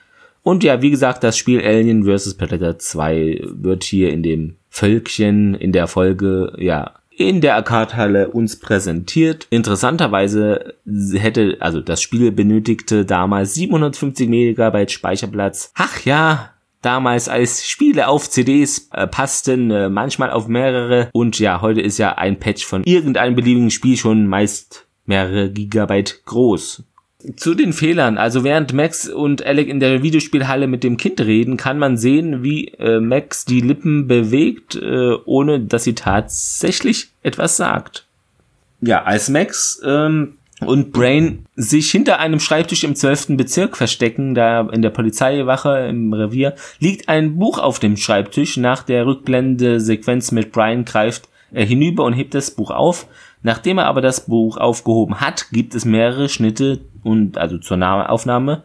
Und 0.43 0.65
ja, 0.65 0.81
wie 0.81 0.91
gesagt, 0.91 1.23
das 1.25 1.37
Spiel 1.37 1.61
Alien 1.61 2.05
vs. 2.05 2.35
Predator 2.35 2.79
2 2.79 3.43
wird 3.43 3.85
hier 3.85 4.11
in 4.11 4.23
dem 4.23 4.57
Völkchen 4.71 5.55
in 5.55 5.73
der 5.73 5.89
Folge, 5.89 6.55
ja, 6.57 6.95
in 7.11 7.41
der 7.41 7.57
Arcade-Halle 7.57 8.29
uns 8.29 8.61
präsentiert. 8.61 9.49
Interessanterweise 9.51 10.75
hätte, 11.13 11.57
also 11.61 11.81
das 11.81 12.01
Spiel 12.01 12.31
benötigte 12.31 13.05
damals 13.05 13.55
750 13.55 14.29
Megabyte 14.29 14.93
Speicherplatz. 14.93 15.73
Ach 15.75 16.05
ja, 16.05 16.51
damals 16.87 17.29
als 17.29 17.69
Spiele 17.69 18.07
auf 18.07 18.31
CDs 18.31 18.89
äh, 18.93 19.09
passten, 19.09 19.73
äh, 19.73 19.89
manchmal 19.89 20.31
auf 20.31 20.47
mehrere. 20.47 21.11
Und 21.13 21.41
ja, 21.41 21.61
heute 21.61 21.81
ist 21.81 21.99
ja 21.99 22.17
ein 22.17 22.39
Patch 22.39 22.65
von 22.65 22.85
irgendeinem 22.85 23.35
beliebigen 23.35 23.73
Spiel 23.73 23.97
schon 23.97 24.29
meist 24.29 24.87
mehrere 25.05 25.51
Gigabyte 25.51 26.25
groß. 26.25 26.85
Zu 27.35 27.55
den 27.55 27.73
Fehlern. 27.73 28.19
Also 28.19 28.45
während 28.45 28.73
Max 28.73 29.09
und 29.09 29.45
Alec 29.45 29.69
in 29.69 29.81
der 29.81 30.05
Videospielhalle 30.05 30.69
mit 30.69 30.85
dem 30.85 30.97
Kind 30.97 31.21
reden, 31.21 31.57
kann 31.57 31.81
man 31.81 31.97
sehen, 31.97 32.45
wie 32.45 32.69
äh, 32.79 33.01
Max 33.01 33.45
die 33.45 33.61
Lippen 33.61 34.07
bewegt, 34.07 34.77
äh, 34.77 35.15
ohne 35.25 35.59
dass 35.59 35.83
sie 35.83 35.95
tatsächlich 35.95 37.09
etwas 37.25 37.57
sagt. 37.57 38.07
Ja, 38.81 39.03
als 39.03 39.29
Max 39.29 39.83
ähm, 39.85 40.35
und 40.65 40.93
Brain 40.93 41.45
sich 41.55 41.91
hinter 41.91 42.19
einem 42.19 42.41
Schreibtisch 42.41 42.85
im 42.85 42.95
12. 42.95 43.37
Bezirk 43.37 43.77
verstecken, 43.77 44.35
da 44.35 44.61
in 44.71 44.83
der 44.83 44.91
Polizeiwache 44.91 45.87
im 45.89 46.13
Revier, 46.13 46.55
liegt 46.79 47.09
ein 47.09 47.39
Buch 47.39 47.59
auf 47.59 47.79
dem 47.79 47.97
Schreibtisch. 47.97 48.57
Nach 48.57 48.83
der 48.83 49.07
Rückblende-Sequenz 49.07 50.33
mit 50.33 50.53
Brian 50.53 50.85
greift 50.85 51.29
er 51.53 51.65
hinüber 51.65 52.05
und 52.05 52.15
hebt 52.15 52.35
das 52.35 52.51
Buch 52.51 52.71
auf. 52.71 53.07
Nachdem 53.43 53.79
er 53.79 53.87
aber 53.87 54.01
das 54.01 54.27
Buch 54.27 54.57
aufgehoben 54.57 55.21
hat, 55.21 55.51
gibt 55.53 55.75
es 55.75 55.85
mehrere 55.85 56.29
Schnitte 56.29 56.81
und 57.05 57.39
also 57.39 57.59
zur 57.59 58.11
Aufnahme. 58.11 58.63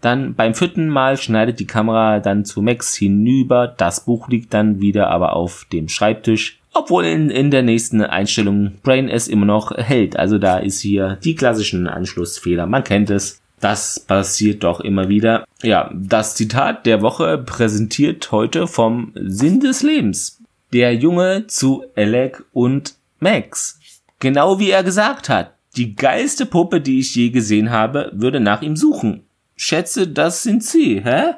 Dann 0.00 0.34
beim 0.34 0.54
vierten 0.54 0.88
Mal 0.88 1.16
schneidet 1.16 1.60
die 1.60 1.66
Kamera 1.66 2.20
dann 2.20 2.44
zu 2.44 2.60
Max 2.60 2.94
hinüber. 2.94 3.68
Das 3.68 4.04
Buch 4.04 4.28
liegt 4.28 4.52
dann 4.52 4.80
wieder 4.80 5.08
aber 5.08 5.34
auf 5.34 5.66
dem 5.72 5.88
Schreibtisch 5.88 6.61
obwohl 6.72 7.04
in, 7.04 7.30
in 7.30 7.50
der 7.50 7.62
nächsten 7.62 8.02
Einstellung 8.02 8.72
Brain 8.82 9.08
es 9.08 9.28
immer 9.28 9.46
noch 9.46 9.76
hält. 9.76 10.16
Also 10.16 10.38
da 10.38 10.58
ist 10.58 10.80
hier 10.80 11.18
die 11.22 11.34
klassischen 11.34 11.86
Anschlussfehler. 11.86 12.66
Man 12.66 12.84
kennt 12.84 13.10
es. 13.10 13.40
Das 13.60 14.00
passiert 14.00 14.64
doch 14.64 14.80
immer 14.80 15.08
wieder. 15.08 15.44
Ja, 15.62 15.90
das 15.94 16.34
Zitat 16.34 16.84
der 16.84 17.00
Woche 17.00 17.38
präsentiert 17.38 18.32
heute 18.32 18.66
vom 18.66 19.12
Sinn 19.14 19.60
des 19.60 19.82
Lebens. 19.82 20.40
Der 20.72 20.94
Junge 20.94 21.46
zu 21.46 21.84
Alec 21.94 22.42
und 22.52 22.94
Max. 23.20 23.78
Genau 24.18 24.58
wie 24.58 24.70
er 24.70 24.82
gesagt 24.82 25.28
hat. 25.28 25.54
Die 25.76 25.94
geilste 25.94 26.44
Puppe, 26.44 26.80
die 26.80 26.98
ich 26.98 27.14
je 27.14 27.30
gesehen 27.30 27.70
habe, 27.70 28.10
würde 28.14 28.40
nach 28.40 28.62
ihm 28.62 28.76
suchen. 28.76 29.24
Schätze, 29.54 30.08
das 30.08 30.42
sind 30.42 30.64
sie, 30.64 31.00
hä? 31.02 31.34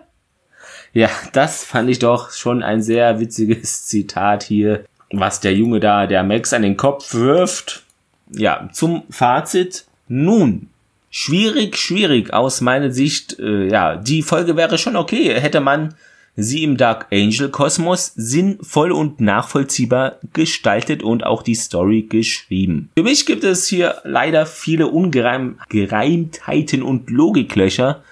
Ja, 0.94 1.10
das 1.32 1.64
fand 1.64 1.90
ich 1.90 1.98
doch 1.98 2.30
schon 2.30 2.62
ein 2.62 2.80
sehr 2.80 3.20
witziges 3.20 3.86
Zitat 3.86 4.44
hier 4.44 4.84
was 5.20 5.40
der 5.40 5.54
Junge 5.54 5.80
da, 5.80 6.06
der 6.06 6.22
Max 6.22 6.52
an 6.52 6.62
den 6.62 6.76
Kopf 6.76 7.14
wirft. 7.14 7.82
Ja, 8.30 8.68
zum 8.72 9.02
Fazit. 9.10 9.84
Nun, 10.08 10.68
schwierig, 11.10 11.76
schwierig 11.76 12.32
aus 12.32 12.60
meiner 12.60 12.90
Sicht. 12.90 13.38
Äh, 13.38 13.68
ja, 13.68 13.96
die 13.96 14.22
Folge 14.22 14.56
wäre 14.56 14.78
schon 14.78 14.96
okay, 14.96 15.34
hätte 15.40 15.60
man 15.60 15.94
sie 16.36 16.64
im 16.64 16.76
Dark 16.76 17.06
Angel 17.12 17.48
Kosmos 17.48 18.12
sinnvoll 18.16 18.92
und 18.92 19.20
nachvollziehbar 19.20 20.16
gestaltet 20.32 21.02
und 21.02 21.24
auch 21.24 21.42
die 21.42 21.54
Story 21.54 22.02
geschrieben. 22.02 22.90
Für 22.96 23.04
mich 23.04 23.26
gibt 23.26 23.44
es 23.44 23.68
hier 23.68 23.96
leider 24.04 24.46
viele 24.46 24.88
Ungereimtheiten 24.88 26.82
und 26.82 27.10
Logiklöcher. 27.10 28.02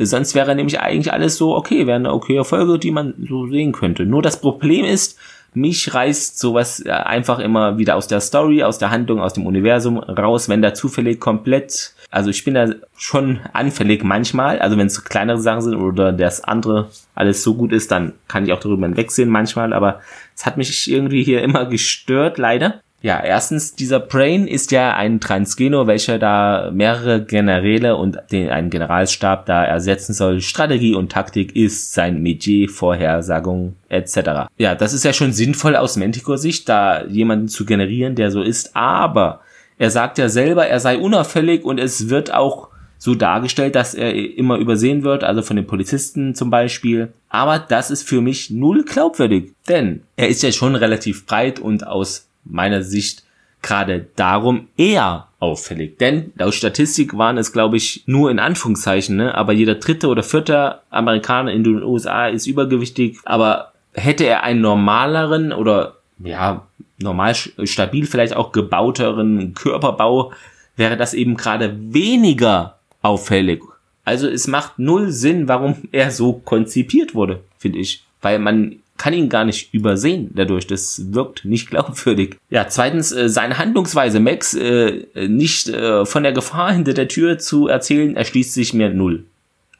Sonst 0.00 0.34
wäre 0.34 0.54
nämlich 0.54 0.80
eigentlich 0.80 1.12
alles 1.12 1.36
so 1.36 1.54
okay, 1.56 1.86
wäre 1.86 1.96
eine 1.96 2.12
okaye 2.12 2.44
Folge, 2.44 2.78
die 2.78 2.92
man 2.92 3.14
so 3.28 3.48
sehen 3.48 3.72
könnte. 3.72 4.06
Nur 4.06 4.22
das 4.22 4.40
Problem 4.40 4.84
ist, 4.84 5.18
mich 5.54 5.94
reißt 5.94 6.38
sowas 6.38 6.84
äh, 6.84 6.90
einfach 6.90 7.38
immer 7.38 7.78
wieder 7.78 7.96
aus 7.96 8.06
der 8.06 8.20
Story, 8.20 8.62
aus 8.62 8.78
der 8.78 8.90
Handlung, 8.90 9.20
aus 9.20 9.32
dem 9.32 9.46
Universum 9.46 9.98
raus, 9.98 10.48
wenn 10.48 10.62
da 10.62 10.74
zufällig 10.74 11.20
komplett, 11.20 11.94
also 12.10 12.30
ich 12.30 12.44
bin 12.44 12.54
da 12.54 12.68
schon 12.96 13.40
anfällig 13.52 14.04
manchmal, 14.04 14.58
also 14.60 14.76
wenn 14.76 14.86
es 14.86 15.04
kleinere 15.04 15.38
Sachen 15.38 15.62
sind 15.62 15.76
oder 15.76 16.12
das 16.12 16.44
andere 16.44 16.90
alles 17.14 17.42
so 17.42 17.54
gut 17.54 17.72
ist, 17.72 17.90
dann 17.90 18.14
kann 18.28 18.44
ich 18.44 18.52
auch 18.52 18.60
darüber 18.60 18.86
hinwegsehen 18.86 19.28
manchmal, 19.28 19.72
aber 19.72 20.00
es 20.36 20.46
hat 20.46 20.56
mich 20.56 20.90
irgendwie 20.90 21.22
hier 21.22 21.42
immer 21.42 21.66
gestört, 21.66 22.38
leider. 22.38 22.80
Ja, 23.00 23.22
erstens, 23.22 23.76
dieser 23.76 24.00
Brain 24.00 24.48
ist 24.48 24.72
ja 24.72 24.94
ein 24.94 25.20
Transgeno, 25.20 25.86
welcher 25.86 26.18
da 26.18 26.70
mehrere 26.72 27.24
Generäle 27.24 27.94
und 27.96 28.18
den, 28.32 28.48
einen 28.48 28.70
Generalstab 28.70 29.46
da 29.46 29.64
ersetzen 29.64 30.14
soll. 30.14 30.40
Strategie 30.40 30.94
und 30.94 31.12
Taktik 31.12 31.54
ist 31.54 31.94
sein 31.94 32.20
Metier, 32.22 32.68
Vorhersagung 32.68 33.76
etc. 33.88 34.48
Ja, 34.58 34.74
das 34.74 34.92
ist 34.94 35.04
ja 35.04 35.12
schon 35.12 35.32
sinnvoll 35.32 35.76
aus 35.76 35.96
Manticore-Sicht, 35.96 36.68
da 36.68 37.04
jemanden 37.04 37.46
zu 37.46 37.64
generieren, 37.64 38.16
der 38.16 38.32
so 38.32 38.42
ist, 38.42 38.74
aber 38.74 39.40
er 39.78 39.92
sagt 39.92 40.18
ja 40.18 40.28
selber, 40.28 40.66
er 40.66 40.80
sei 40.80 40.98
unauffällig 40.98 41.64
und 41.64 41.78
es 41.78 42.08
wird 42.08 42.34
auch 42.34 42.68
so 42.98 43.14
dargestellt, 43.14 43.76
dass 43.76 43.94
er 43.94 44.12
immer 44.12 44.58
übersehen 44.58 45.04
wird, 45.04 45.22
also 45.22 45.42
von 45.42 45.54
den 45.54 45.68
Polizisten 45.68 46.34
zum 46.34 46.50
Beispiel. 46.50 47.12
Aber 47.28 47.60
das 47.60 47.92
ist 47.92 48.02
für 48.02 48.20
mich 48.20 48.50
null 48.50 48.84
glaubwürdig, 48.84 49.52
denn 49.68 50.02
er 50.16 50.28
ist 50.28 50.42
ja 50.42 50.50
schon 50.50 50.74
relativ 50.74 51.26
breit 51.26 51.60
und 51.60 51.86
aus 51.86 52.27
meiner 52.44 52.82
Sicht 52.82 53.24
gerade 53.62 54.06
darum 54.16 54.68
eher 54.76 55.28
auffällig. 55.40 55.98
Denn 55.98 56.32
laut 56.36 56.54
Statistik 56.54 57.16
waren 57.16 57.38
es, 57.38 57.52
glaube 57.52 57.76
ich, 57.76 58.04
nur 58.06 58.30
in 58.30 58.38
Anführungszeichen, 58.38 59.16
ne? 59.16 59.34
aber 59.34 59.52
jeder 59.52 59.76
dritte 59.76 60.08
oder 60.08 60.22
vierte 60.22 60.80
Amerikaner 60.90 61.52
in 61.52 61.64
den 61.64 61.82
USA 61.82 62.28
ist 62.28 62.46
übergewichtig. 62.46 63.18
Aber 63.24 63.72
hätte 63.92 64.24
er 64.24 64.42
einen 64.42 64.60
normaleren 64.60 65.52
oder 65.52 65.96
ja, 66.18 66.66
normal 66.98 67.34
stabil 67.34 68.06
vielleicht 68.06 68.34
auch 68.34 68.52
gebauteren 68.52 69.54
Körperbau, 69.54 70.32
wäre 70.76 70.96
das 70.96 71.14
eben 71.14 71.36
gerade 71.36 71.76
weniger 71.78 72.78
auffällig. 73.02 73.62
Also 74.04 74.28
es 74.28 74.46
macht 74.46 74.78
null 74.78 75.10
Sinn, 75.12 75.48
warum 75.48 75.76
er 75.92 76.10
so 76.10 76.32
konzipiert 76.32 77.14
wurde, 77.14 77.40
finde 77.58 77.78
ich. 77.78 78.04
Weil 78.22 78.38
man 78.38 78.76
kann 78.98 79.14
ihn 79.14 79.28
gar 79.28 79.44
nicht 79.44 79.72
übersehen 79.72 80.30
dadurch. 80.34 80.66
Das 80.66 81.12
wirkt 81.14 81.44
nicht 81.44 81.70
glaubwürdig. 81.70 82.36
Ja, 82.50 82.68
zweitens, 82.68 83.12
äh, 83.12 83.28
seine 83.28 83.58
Handlungsweise, 83.58 84.20
Max 84.20 84.54
äh, 84.54 85.04
nicht 85.14 85.68
äh, 85.68 86.04
von 86.04 86.22
der 86.22 86.32
Gefahr 86.32 86.72
hinter 86.72 86.92
der 86.92 87.08
Tür 87.08 87.38
zu 87.38 87.68
erzählen, 87.68 88.16
erschließt 88.16 88.52
sich 88.52 88.74
mir 88.74 88.90
null. 88.90 89.24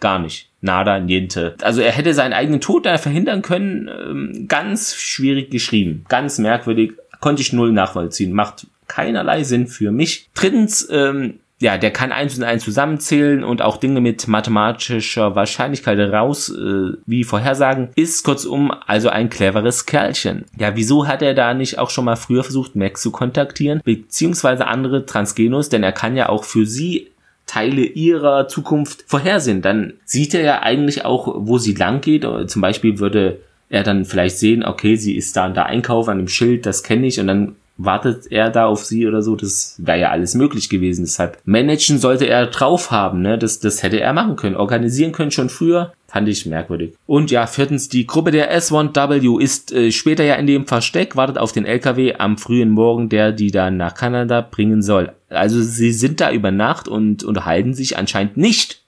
Gar 0.00 0.20
nicht. 0.20 0.48
Nada, 0.60 1.00
niente. 1.00 1.54
Also 1.60 1.80
er 1.80 1.92
hätte 1.92 2.14
seinen 2.14 2.32
eigenen 2.32 2.60
Tod 2.60 2.86
da 2.86 2.98
verhindern 2.98 3.42
können. 3.42 3.88
Ähm, 3.88 4.46
ganz 4.48 4.94
schwierig 4.94 5.50
geschrieben. 5.50 6.04
Ganz 6.08 6.38
merkwürdig. 6.38 6.92
Konnte 7.20 7.42
ich 7.42 7.52
null 7.52 7.72
nachvollziehen. 7.72 8.32
Macht 8.32 8.66
keinerlei 8.86 9.42
Sinn 9.42 9.66
für 9.66 9.90
mich. 9.90 10.28
Drittens, 10.34 10.88
ähm, 10.90 11.40
ja, 11.60 11.76
der 11.76 11.90
kann 11.90 12.12
eins 12.12 12.38
und 12.38 12.44
eins 12.44 12.62
zusammenzählen 12.62 13.42
und 13.42 13.62
auch 13.62 13.78
Dinge 13.78 14.00
mit 14.00 14.28
mathematischer 14.28 15.34
Wahrscheinlichkeit 15.34 15.98
raus, 15.98 16.50
äh, 16.50 16.92
wie 17.04 17.24
vorhersagen, 17.24 17.88
ist 17.96 18.24
kurzum 18.24 18.70
also 18.86 19.08
ein 19.08 19.28
cleveres 19.28 19.84
Kerlchen. 19.84 20.44
Ja, 20.56 20.76
wieso 20.76 21.08
hat 21.08 21.20
er 21.20 21.34
da 21.34 21.54
nicht 21.54 21.78
auch 21.78 21.90
schon 21.90 22.04
mal 22.04 22.16
früher 22.16 22.44
versucht, 22.44 22.76
Max 22.76 23.02
zu 23.02 23.10
kontaktieren, 23.10 23.80
beziehungsweise 23.82 24.68
andere 24.68 25.04
Transgenos, 25.04 25.68
denn 25.68 25.82
er 25.82 25.92
kann 25.92 26.16
ja 26.16 26.28
auch 26.28 26.44
für 26.44 26.64
sie 26.64 27.08
Teile 27.46 27.82
ihrer 27.82 28.46
Zukunft 28.46 29.04
vorhersehen. 29.08 29.62
Dann 29.62 29.94
sieht 30.04 30.34
er 30.34 30.42
ja 30.42 30.62
eigentlich 30.62 31.04
auch, 31.04 31.34
wo 31.34 31.58
sie 31.58 31.74
lang 31.74 32.02
geht. 32.02 32.26
Zum 32.46 32.60
Beispiel 32.60 32.98
würde 32.98 33.40
er 33.70 33.82
dann 33.82 34.04
vielleicht 34.04 34.38
sehen, 34.38 34.64
okay, 34.64 34.96
sie 34.96 35.16
ist 35.16 35.36
da 35.36 35.46
und 35.46 35.56
da 35.56 35.64
einkaufen 35.64 36.10
an 36.10 36.18
dem 36.18 36.28
Schild, 36.28 36.66
das 36.66 36.82
kenne 36.82 37.06
ich 37.06 37.18
und 37.18 37.26
dann 37.26 37.56
wartet 37.78 38.30
er 38.30 38.50
da 38.50 38.66
auf 38.66 38.84
sie 38.84 39.06
oder 39.06 39.22
so, 39.22 39.36
das 39.36 39.76
wäre 39.78 40.00
ja 40.00 40.10
alles 40.10 40.34
möglich 40.34 40.68
gewesen. 40.68 41.04
Deshalb 41.04 41.38
managen 41.44 41.98
sollte 41.98 42.26
er 42.26 42.46
drauf 42.46 42.90
haben, 42.90 43.22
ne? 43.22 43.38
Das, 43.38 43.60
das 43.60 43.82
hätte 43.82 44.00
er 44.00 44.12
machen 44.12 44.36
können, 44.36 44.56
organisieren 44.56 45.12
können 45.12 45.30
schon 45.30 45.48
früher. 45.48 45.92
Fand 46.08 46.28
ich 46.28 46.46
merkwürdig. 46.46 46.94
Und 47.06 47.30
ja, 47.30 47.46
viertens, 47.46 47.88
die 47.88 48.06
Gruppe 48.06 48.30
der 48.30 48.56
S1W 48.58 49.40
ist 49.40 49.72
äh, 49.72 49.92
später 49.92 50.24
ja 50.24 50.34
in 50.34 50.46
dem 50.46 50.66
Versteck, 50.66 51.16
wartet 51.16 51.38
auf 51.38 51.52
den 51.52 51.66
LKW 51.66 52.14
am 52.14 52.38
frühen 52.38 52.70
Morgen, 52.70 53.08
der 53.08 53.30
die 53.30 53.50
dann 53.50 53.76
nach 53.76 53.94
Kanada 53.94 54.40
bringen 54.40 54.82
soll. 54.82 55.12
Also 55.28 55.62
sie 55.62 55.92
sind 55.92 56.20
da 56.20 56.32
über 56.32 56.50
Nacht 56.50 56.88
und 56.88 57.24
unterhalten 57.24 57.74
sich 57.74 57.96
anscheinend 57.96 58.36
nicht, 58.36 58.82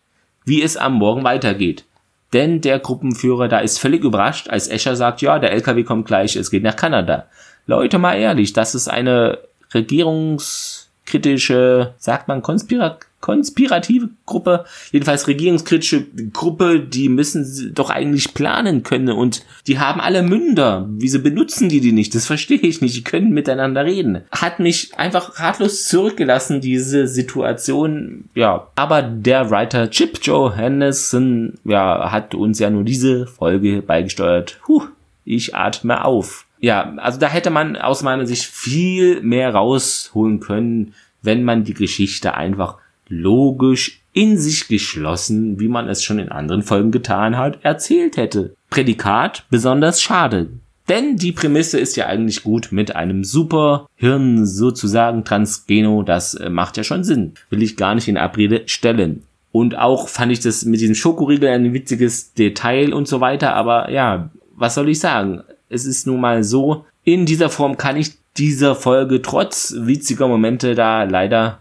wie 0.45 0.63
es 0.63 0.77
am 0.77 0.95
Morgen 0.95 1.23
weitergeht. 1.23 1.85
Denn 2.33 2.61
der 2.61 2.79
Gruppenführer 2.79 3.49
da 3.49 3.59
ist 3.59 3.79
völlig 3.79 4.03
überrascht, 4.03 4.49
als 4.49 4.69
Escher 4.69 4.97
sagt, 4.97 5.21
ja, 5.21 5.39
der 5.39 5.53
LKW 5.53 5.83
kommt 5.85 6.07
gleich, 6.07 6.37
es 6.37 6.51
geht 6.51 6.63
nach 6.63 6.77
Kanada. 6.77 7.27
Leute, 7.67 7.99
mal 7.99 8.15
ehrlich, 8.15 8.53
das 8.53 8.75
ist 8.75 8.89
eine 8.89 9.39
regierungskritische, 9.73 11.95
sagt 11.99 12.29
man, 12.29 12.43
konspira 12.43 12.99
konspirative 13.21 14.09
Gruppe, 14.27 14.65
jedenfalls 14.93 15.29
regierungskritische 15.29 16.07
Gruppe, 16.33 16.81
die 16.81 17.09
müssen 17.09 17.73
doch 17.75 17.91
eigentlich 17.91 18.35
planen 18.35 18.83
können 18.83 19.11
und 19.11 19.45
die 19.67 19.79
haben 19.79 20.01
alle 20.01 20.23
Münder. 20.23 20.87
Wieso 20.91 21.21
benutzen 21.21 21.69
die 21.69 21.81
die 21.81 21.93
nicht? 21.93 22.15
Das 22.15 22.27
verstehe 22.27 22.59
ich 22.59 22.81
nicht. 22.81 22.97
Die 22.97 23.05
können 23.05 23.33
miteinander 23.33 23.85
reden. 23.85 24.23
Hat 24.33 24.59
mich 24.59 24.99
einfach 24.99 25.39
ratlos 25.39 25.87
zurückgelassen, 25.89 26.61
diese 26.61 27.07
Situation. 27.07 28.25
Ja, 28.35 28.69
aber 28.75 29.03
der 29.03 29.51
Writer 29.51 29.91
Chip 29.91 30.19
Johannesson, 30.23 31.59
ja, 31.65 32.11
hat 32.11 32.35
uns 32.35 32.59
ja 32.59 32.71
nur 32.71 32.85
diese 32.85 33.27
Folge 33.27 33.83
beigesteuert. 33.83 34.59
Huh, 34.67 34.85
ich 35.25 35.55
atme 35.55 36.05
auf 36.05 36.47
ja, 36.61 36.95
also 36.97 37.19
da 37.19 37.29
hätte 37.29 37.51
man 37.51 37.77
aus 37.77 38.03
meiner 38.03 38.27
Sicht 38.27 38.45
viel 38.45 39.23
mehr 39.23 39.55
rausholen 39.55 40.41
können, 40.41 40.95
wenn 41.23 41.43
man 41.43 41.65
die 41.65 41.75
Geschichte 41.75 42.35
einfach 42.35 42.79
logisch 43.09 44.03
in 44.13 44.39
sich 44.39 44.69
geschlossen, 44.69 45.61
wie 45.61 45.69
man 45.69 45.89
es 45.89 46.03
schon 46.03 46.19
in 46.19 46.31
anderen 46.31 46.63
Folgen 46.63 46.91
getan 46.91 47.37
hat, 47.37 47.59
erzählt 47.63 48.17
hätte. 48.17 48.55
Prädikat 48.69 49.45
besonders 49.51 50.01
schade. 50.01 50.49
Denn 50.89 51.17
die 51.17 51.33
Prämisse 51.33 51.79
ist 51.79 51.97
ja 51.97 52.07
eigentlich 52.07 52.43
gut 52.43 52.73
mit 52.73 52.97
einem 52.97 53.23
super 53.23 53.89
Hirn 53.95 54.45
sozusagen 54.45 55.25
Transgeno, 55.25 56.03
das 56.03 56.35
äh, 56.35 56.51
macht 56.51 56.77
ja 56.77 56.83
schon 56.83 57.05
Sinn. 57.05 57.35
Will 57.49 57.63
ich 57.63 57.77
gar 57.77 57.95
nicht 57.95 58.09
in 58.09 58.17
Abrede 58.17 58.63
stellen. 58.67 59.23
Und 59.53 59.79
auch 59.79 60.09
fand 60.09 60.33
ich 60.33 60.41
das 60.41 60.65
mit 60.65 60.81
diesem 60.81 60.95
Schokoriegel 60.95 61.49
ein 61.49 61.73
witziges 61.73 62.35
Detail 62.35 62.93
und 62.93 63.07
so 63.07 63.21
weiter, 63.21 63.55
aber 63.55 63.91
ja, 63.91 64.31
was 64.57 64.75
soll 64.75 64.89
ich 64.89 65.01
sagen? 65.01 65.43
Es 65.71 65.87
ist 65.87 66.07
nun 66.07 66.21
mal 66.21 66.45
so, 66.45 66.85
in 67.05 67.25
dieser 67.25 67.49
Form 67.49 67.77
kann 67.77 67.97
ich 67.97 68.13
dieser 68.37 68.75
Folge 68.75 69.23
trotz 69.23 69.75
witziger 69.79 70.29
Momente 70.29 70.75
da 70.75 71.05
leider 71.05 71.61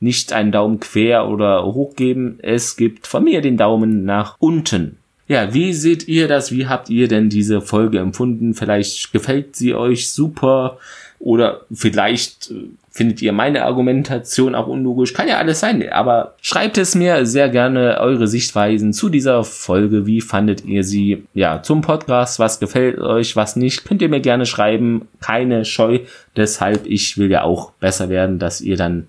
nicht 0.00 0.32
einen 0.32 0.50
Daumen 0.50 0.80
quer 0.80 1.28
oder 1.28 1.64
hoch 1.64 1.94
geben. 1.94 2.38
Es 2.42 2.76
gibt 2.76 3.06
von 3.06 3.24
mir 3.24 3.42
den 3.42 3.56
Daumen 3.56 4.04
nach 4.04 4.36
unten. 4.38 4.98
Ja, 5.28 5.54
wie 5.54 5.74
seht 5.74 6.08
ihr 6.08 6.26
das? 6.26 6.50
Wie 6.50 6.66
habt 6.66 6.90
ihr 6.90 7.06
denn 7.06 7.28
diese 7.28 7.60
Folge 7.60 7.98
empfunden? 7.98 8.54
Vielleicht 8.54 9.12
gefällt 9.12 9.54
sie 9.54 9.74
euch 9.74 10.10
super 10.10 10.78
oder 11.20 11.60
vielleicht 11.70 12.50
äh, 12.50 12.70
findet 12.90 13.20
ihr 13.22 13.32
meine 13.32 13.64
Argumentation 13.64 14.54
auch 14.54 14.66
unlogisch. 14.66 15.12
Kann 15.12 15.28
ja 15.28 15.36
alles 15.36 15.60
sein, 15.60 15.86
aber 15.90 16.34
schreibt 16.40 16.78
es 16.78 16.94
mir 16.94 17.26
sehr 17.26 17.50
gerne 17.50 17.98
eure 18.00 18.26
Sichtweisen 18.26 18.92
zu 18.94 19.10
dieser 19.10 19.44
Folge. 19.44 20.06
Wie 20.06 20.22
fandet 20.22 20.64
ihr 20.64 20.82
sie? 20.82 21.24
Ja, 21.34 21.62
zum 21.62 21.82
Podcast. 21.82 22.38
Was 22.38 22.58
gefällt 22.58 22.98
euch, 22.98 23.36
was 23.36 23.54
nicht? 23.54 23.84
Könnt 23.84 24.02
ihr 24.02 24.08
mir 24.08 24.20
gerne 24.20 24.46
schreiben. 24.46 25.08
Keine 25.20 25.66
Scheu. 25.66 26.00
Deshalb, 26.36 26.86
ich 26.86 27.18
will 27.18 27.30
ja 27.30 27.42
auch 27.42 27.72
besser 27.72 28.08
werden, 28.08 28.38
dass 28.38 28.62
ihr 28.62 28.78
dann 28.78 29.06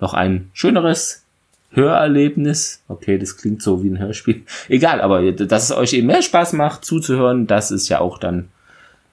noch 0.00 0.14
ein 0.14 0.50
schöneres 0.52 1.22
Hörerlebnis. 1.70 2.82
Okay, 2.88 3.18
das 3.18 3.36
klingt 3.36 3.62
so 3.62 3.84
wie 3.84 3.88
ein 3.88 4.00
Hörspiel. 4.00 4.42
Egal, 4.68 5.00
aber 5.00 5.30
dass 5.30 5.70
es 5.70 5.76
euch 5.76 5.92
eben 5.92 6.08
mehr 6.08 6.22
Spaß 6.22 6.54
macht 6.54 6.84
zuzuhören, 6.84 7.46
das 7.46 7.70
ist 7.70 7.88
ja 7.88 8.00
auch 8.00 8.18
dann 8.18 8.48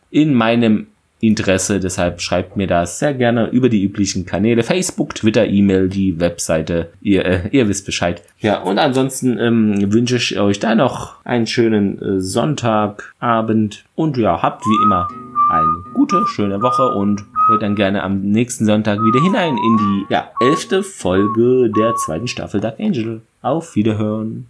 in 0.10 0.34
meinem 0.34 0.88
Interesse. 1.22 1.80
Deshalb 1.80 2.22
schreibt 2.22 2.56
mir 2.56 2.68
das 2.68 3.00
sehr 3.00 3.14
gerne 3.14 3.50
über 3.50 3.70
die 3.70 3.84
üblichen 3.84 4.26
Kanäle. 4.26 4.64
Facebook, 4.64 5.16
Twitter, 5.16 5.48
E-Mail, 5.48 5.90
die 5.90 6.20
Webseite. 6.20 6.90
Ihr, 7.02 7.26
äh, 7.26 7.42
ihr 7.52 7.68
wisst 7.68 7.86
Bescheid. 7.86 8.22
Ja, 8.40 8.62
und 8.62 8.80
ansonsten 8.80 9.38
ähm, 9.38 9.92
wünsche 9.92 10.16
ich 10.16 10.40
euch 10.40 10.60
da 10.60 10.76
noch 10.76 11.16
einen 11.26 11.48
schönen 11.48 12.02
äh, 12.02 12.22
Sonntagabend. 12.22 13.84
Und 13.96 14.18
ja, 14.18 14.42
habt 14.42 14.66
wie 14.66 14.84
immer 14.84 15.08
eine 15.50 15.84
gute, 15.94 16.26
schöne 16.28 16.62
Woche 16.62 16.90
und 16.90 17.26
hört 17.48 17.64
dann 17.64 17.76
gerne 17.76 18.04
am 18.04 18.22
nächsten 18.22 18.66
Sonntag 18.66 19.00
wieder 19.00 19.22
hinein 19.22 19.58
in 19.58 19.78
die 19.78 20.14
ja, 20.14 20.30
elfte 20.40 20.84
Folge 20.84 21.72
der 21.76 21.96
zweiten 21.96 22.28
Staffel 22.28 22.62
Dark 22.62 22.80
Angel. 22.80 23.22
Auf 23.42 23.76
Wiederhören. 23.76 24.48